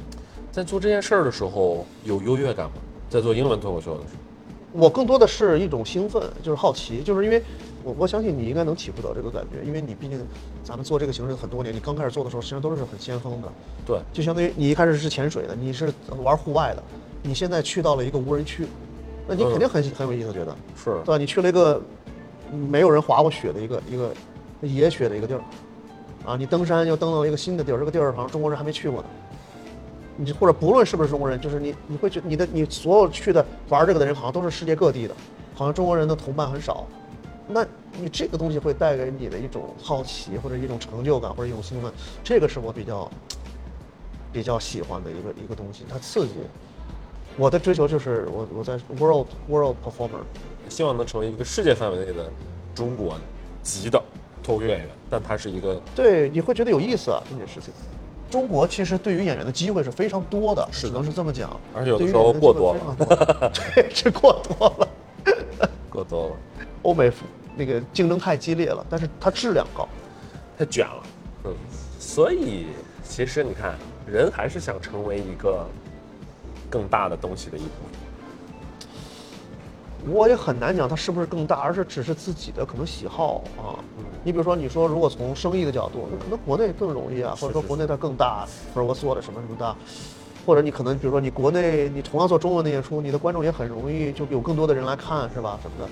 [0.51, 2.73] 在做这件事儿的时候有优越感吗？
[3.09, 7.43] 在做英文脱口秀的时候，我更多的是一种兴奋，就是好奇，就是因为
[7.83, 10.21] 我我相信你应该能体会到这个感觉，因为你毕竟
[10.63, 13.49] 咱们做这个形式很多年，你刚开始做的时候，实际上都是很先锋的，
[13.87, 16.83] 对，就相当于你一开始是潜水的，你是玩户外的，
[17.23, 18.67] 你现在去到了一个无人区，
[19.27, 21.19] 那你肯定很、很有意思，觉得是对吧？
[21.19, 21.81] 你去了一个
[22.53, 24.13] 没有人滑过雪的一个一个
[24.63, 25.41] 野雪的一个地儿，
[26.27, 29.09] 啊，你登山又登到一个新的地儿，这个地儿好像中国人还没去过呢。
[30.17, 35.15] 你或者不论是不是中国人，就是你你会觉得你的你所有去的玩这个的人好像都是世界各地的，
[35.55, 36.87] 好像中国人的同伴很少。
[37.53, 37.67] 那
[38.01, 41.93] 你这个东西会带给你的一种好奇，或者一种成就感，或者一种兴奋，
[42.23, 43.11] 这个是我比较
[44.33, 46.35] 比较喜欢的一个一个东西，它刺激。
[47.37, 50.23] 我的追求就是我我在 world world performer，
[50.69, 52.31] 希望能成为一个世界范围内的
[52.75, 53.17] 中国
[53.63, 54.03] 级的
[54.43, 57.73] 脱口秀演员，但他是一个对，你会觉得有意思啊这件事情。
[58.31, 61.59] 中国其实对于演员的机会是非常多的，只能是这么讲。
[61.75, 63.07] 而且有的时候过多非常多
[63.75, 64.89] 对， 是过多了。
[65.89, 66.37] 过多了，
[66.83, 67.11] 欧美
[67.57, 69.89] 那个竞争太激烈了，但是它质量高。
[70.59, 71.03] 太卷了，
[71.45, 71.55] 嗯，
[71.99, 72.67] 所以
[73.03, 73.75] 其实你看，
[74.07, 75.67] 人还是想成为一个
[76.69, 77.69] 更大的东西的一部
[80.07, 80.15] 分。
[80.15, 83.77] 我也很难讲它是不是更大，而是只是自己的可能喜好啊。
[84.25, 89.77] 你比如说，你说如果从生意的角度，那可能国内更容易啊，或者说国内它更大，或者我做的什么什么大，
[90.47, 95.59] 或者你可能比如说你国内你同样做中文的演出，你的观众也很容易就有更多的人来看，是吧？
[95.63, 95.91] 什么的。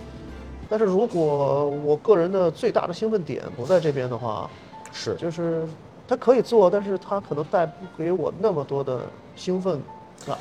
[0.69, 4.51] 但是如果我个人的最大的兴奋点不在这边的话，
[4.93, 5.67] 是，就是
[6.07, 9.01] 它可以做，但是它可能带不给我那么多的
[9.35, 9.81] 兴奋
[10.27, 10.37] 感。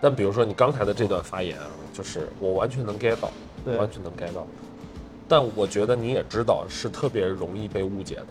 [0.00, 3.30] 但比如说你刚才的这段发言啊，就是我完全能 get 到，
[3.64, 4.46] 对完全能 get 到。
[5.28, 8.26] 但我觉得你也知道是特别容易被误解的，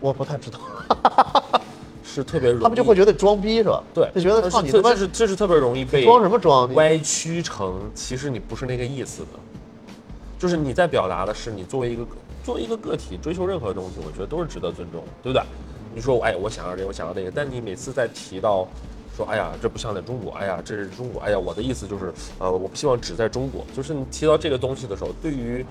[0.00, 0.58] 我不太知道，
[2.04, 3.82] 是特别容易，他们就会觉得装逼是吧？
[3.94, 6.70] 对，就觉得这操你他妈是这是这是特别容易被装什么装？
[6.70, 9.28] 你歪曲成其实你不是那个意思的，
[10.42, 12.04] 就是你在表达的是你作为一个
[12.42, 15.46] 作为一个个体追求任何东西，我觉得都是值得尊重的，对不对？
[15.94, 18.66] 你说哎，我想要这个，我想要那个，但你每次在提到
[19.16, 25.64] 说哎呀，这不像在中国，哎呀，这是中国，哎呀，我的意思就是呃，我不希望只在中国，就是你提到这个东西的时候，对于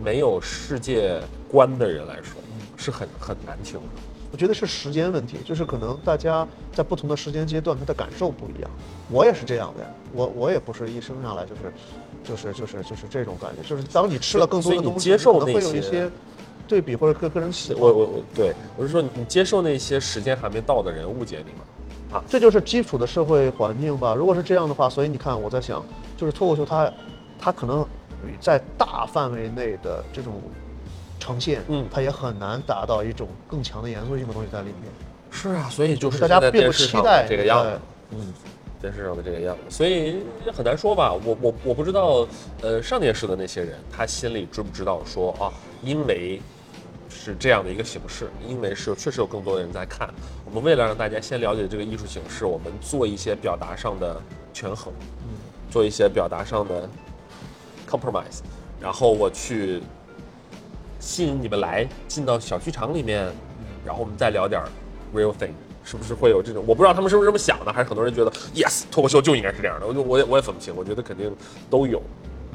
[0.00, 1.20] 没有世界
[1.50, 2.40] 观的人来说
[2.76, 3.86] 是很很难听的。
[4.30, 8.70] 我觉得是时间问题，就是可能大家在不同的时间阶段，他的感受不一样。
[9.10, 11.72] 我也是这样的呀，我我也不是一生下来就是，
[12.24, 16.10] 就是就是就是这种感觉，就是当你吃了更多的东西，接受可能会有一些
[16.66, 17.80] 对比或者个个人喜好。
[17.80, 22.18] 我我我对我是说，你接受那些时间还没到的人误解你吗？
[22.18, 24.14] 啊这就是基础的社会环境吧。
[24.14, 25.82] 如果是这样的话，所以你看，我在想，
[26.16, 26.92] 就是脱口秀它，
[27.40, 27.86] 它可能
[28.38, 30.34] 在大范围内的这种
[31.18, 34.92] 呈现，嗯它也很难达到一种更强的严肃性的东西在里面。
[35.30, 38.34] 是啊，所以就是大家并不期待这个样子，嗯，
[38.82, 40.16] 电视上的这个样子，所以
[40.52, 41.14] 很难说吧。
[41.24, 42.26] 我我我不知道，
[42.60, 45.46] 呃，上电视的那些人，他心里知不知道说啊，
[45.82, 46.42] 因为
[47.08, 50.12] 是这样的一个形式，因为是确实有更多的人在看。
[50.44, 54.20] 我们为了让大家先了解这个艺术形式，我们做一些表达上的
[54.52, 54.92] 权衡，
[55.70, 56.88] 做一些表达上的
[57.88, 58.40] compromise，
[58.80, 59.80] 然后我去
[60.98, 63.32] 吸引你们来进到小剧场里面，
[63.86, 64.60] 然后我们再聊点
[65.14, 65.52] real thing，
[65.84, 66.64] 是不是会有这种？
[66.66, 69.86] 我不知道他们是不是这么想的，还是很多人觉得 yes 脱口秀就应该是这样的。
[69.86, 71.34] 我就我也我也分不清，我觉得肯定
[71.68, 72.00] 都有。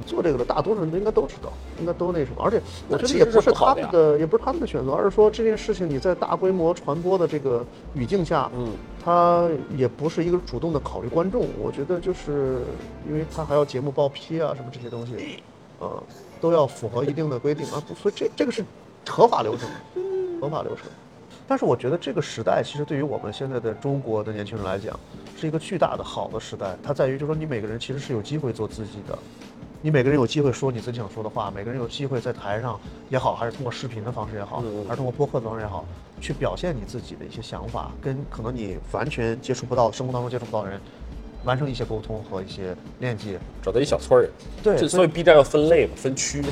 [0.05, 7.65] 做这个的大多数人都应该都知道，应该都那什么，而且我觉得也不是他们的，也不是他们的选择，而是说这件事情你在大规模传播的这个
[7.95, 8.73] 语境下，嗯，
[9.03, 12.59] 他也不是一个主动的考虑观众，我觉得就是
[13.09, 15.41] 因为他还要节目报批啊什么这些东西，
[15.79, 15.97] 啊，
[16.39, 18.63] 都要符合一定的规定啊，不所以这这个是
[19.09, 19.67] 合法流程，
[20.39, 20.85] 合法流程。
[21.47, 24.99] 但是我觉得这个时代其实对于我们现在的中国的年轻人来讲，
[25.37, 26.75] 是一个巨大的好的时代。
[26.83, 29.17] 它在于就是说你每个人其实是有机会做自己的，
[29.81, 32.77] 你每个人有机会说你自己想说的话，每个人有机会在台上
[33.09, 35.85] 也好，还是通过视频的方式也好，还是通过播客的方式也好，
[36.19, 40.81] 去表现你自己的一些想法，跟可能你完全接触不到、生活当中接触不到的人，
[41.43, 43.39] 完成一些沟通和一些链接。
[43.61, 44.29] 找到一小撮人，
[44.63, 46.43] 对这所以 B 站要分类嘛，分区，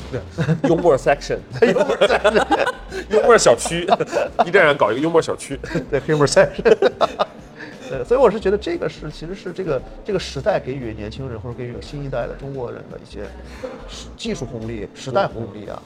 [0.64, 2.66] 幽默 section， 幽默 section，
[3.10, 3.86] 幽默小区，
[4.44, 5.58] B 站上搞一个幽默小区，
[5.90, 6.62] 对 humor section。
[7.88, 13.20] 对，所以我是觉得这个是其实是这个这个时代给予年轻人或者给予新一代的中国人的一些
[13.88, 15.82] 时技术红利、时代红利啊。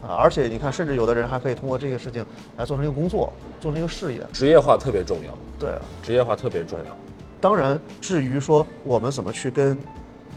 [0.00, 2.24] 啊，而且你看，甚至有的人还可以通过这个事情
[2.56, 4.20] 来做成一个工作，做成一个事业。
[4.32, 6.96] 职业化特别重要，对啊，职业化特别重要。
[7.40, 9.78] 当然，至于说我们怎么去跟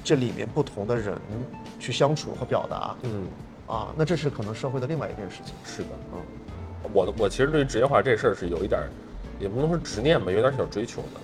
[0.03, 1.15] 这里面不同的人
[1.79, 3.25] 去相处和表达，嗯，
[3.67, 5.53] 啊，那这是可能社会的另外一件事情。
[5.65, 6.19] 是的，嗯，
[6.93, 8.89] 我我其实对于职业化这事儿是有一点儿，
[9.39, 11.19] 也不能说执念吧，有点小追求的，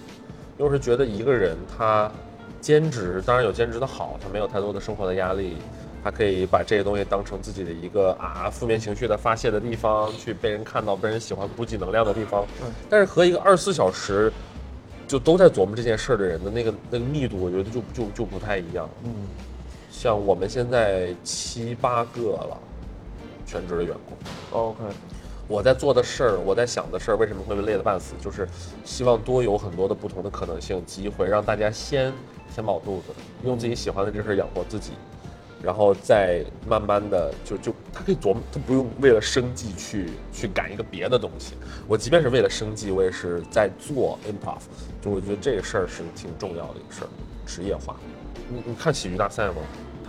[0.57, 2.11] 就是觉得一个人他
[2.59, 5.57] 兼职，当然有兼职的好，他没有太多的生活的压力，
[6.03, 12.45] 他可以把这些东西当成自己的一个啊负面情绪的发泄的地方，去被人看到、被人喜欢、补给能量的地方。
[12.63, 14.31] 嗯但是和一个二十四小时
[15.07, 18.89] 就都在琢磨这件事儿的人的那个那个密度，我觉得就就就不太一样。
[19.05, 19.11] 嗯，
[19.89, 22.57] 像我们现在七八个了，
[23.45, 24.17] 全职的员工。
[24.51, 24.83] OK，
[25.47, 28.13] 我在做的事儿，我在想的事儿，为什么会被累得半死？
[28.21, 28.47] 就是
[28.83, 32.11] 希望多有很多的不同的可能性、机会，让大家先
[32.53, 33.13] 填饱肚子，
[33.45, 34.91] 用自己喜欢的这事儿养活自己，
[35.63, 41.53] 然后再慢慢的就就他可以琢磨，他不用为了生计去去赶一个别的东西。
[41.87, 44.59] 我即便是为了生计，我也是在做 improv，
[44.96, 47.07] 就我觉得这个事儿是挺重要的一个事儿，
[47.45, 47.95] 职业化。
[48.49, 49.55] 你你看喜剧大赛吗？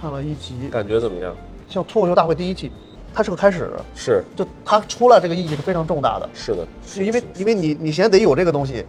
[0.01, 1.35] 看了一集，感觉怎么样？
[1.69, 2.71] 像脱口秀大会第一季，
[3.13, 8.85] 它是个开始，是就它出来这个意义是非常重大的，是的，是因为因为你你先得有这个东西，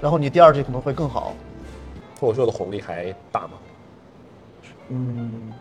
[0.00, 1.34] 然后你第二季可能会更好。
[2.18, 3.50] 脱口秀的红利还大吗？
[4.88, 5.52] 嗯，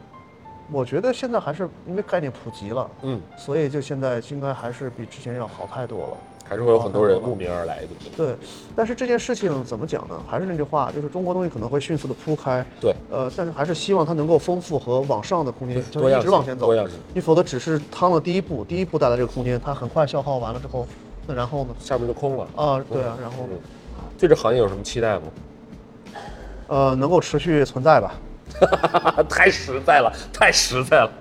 [0.71, 6.17] 我觉得现在还是因为概念普及了，嗯，所以就现在应该还是比之前要好太多了。
[6.49, 7.79] 还是会有很多人慕名而来，
[8.15, 8.35] 对
[8.75, 10.21] 但是这件事情怎么讲呢？
[10.27, 16.73] 还是那句话，就是中国东西可能会迅速的铺开，对，呃，但是还是希望它能够丰富和往上的空间，就是一直往前走。
[17.13, 20.87] 你否则只是趟了第一步，第一步带来这个空间，它很快消耗完了之后，
[21.25, 21.75] 那然后呢？
[21.79, 22.47] 下面就空了。
[22.55, 23.59] 啊，对啊，然后嗯，
[24.17, 25.23] 对这行业有什么期待吗？
[26.67, 28.13] 呃，能够持续存在吧。
[29.29, 31.11] 太实在了，太实在了，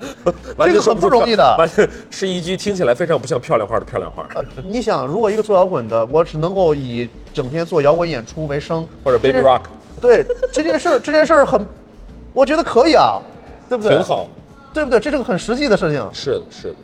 [0.57, 9.63] 完全这个很不容易的完全是一句听起来非常不像漂亮话的漂亮话，呃，你想，如果一个做摇滚的，我只能够以整天做摇滚演出为生，或者 baby rock，
[10.01, 11.67] 对这件事儿，这件事儿很，
[12.33, 13.21] 我觉得可以啊，
[13.69, 13.97] 对不对？
[13.97, 14.29] 挺，好。
[14.75, 15.01] 对不对？
[15.01, 16.07] 这是个很实际的事情。
[16.13, 16.75] 是的，是的。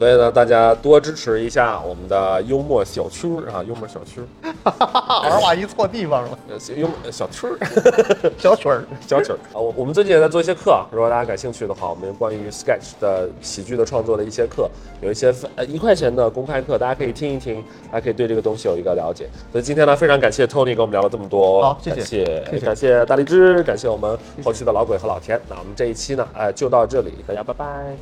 [0.00, 7.58] 所以呢，大家多支持一下我们的幽默小区儿啊，幽默小区儿， 儿化一错地方了，呃幽默小区儿。
[8.40, 8.82] 小曲儿。
[9.06, 14.70] 小曲儿啊，我我们最近也在做一些课啊，如果大家感兴趣的话，我们关于 sketch 的喜剧的创作的一些课，
[15.02, 19.28] 有一些分呃一块钱的公开课，大家可以听一听，大家可以对这个东西有一个了解。
[19.52, 25.38] 所以今天呢，非常感谢 Tony 跟我们聊了这么多，好谢谢感谢大荔枝，感谢我们后期的老鬼和老田。
[25.46, 27.94] 那我们这一期呢，呃，就到这里，大家拜拜。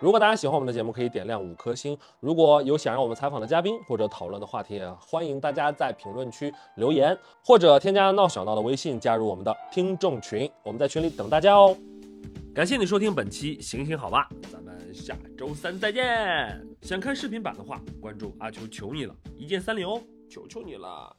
[0.00, 1.96] 如果大家喜欢我们的节目，可以点亮五颗星。
[2.18, 11.76] 如果有想让我们采访的嘉宾或者讨论的话题，也欢迎大家在评论区留言，或者添加闹小闹的微信加入我们的听众群，我们在群里等大家哦。
[12.52, 16.60] 感谢你收听本期《行行好吧》，咱们下周三再见。
[16.82, 21.16] 想看视频版的话，关注阿球求你了，一键三连哦，求求你了。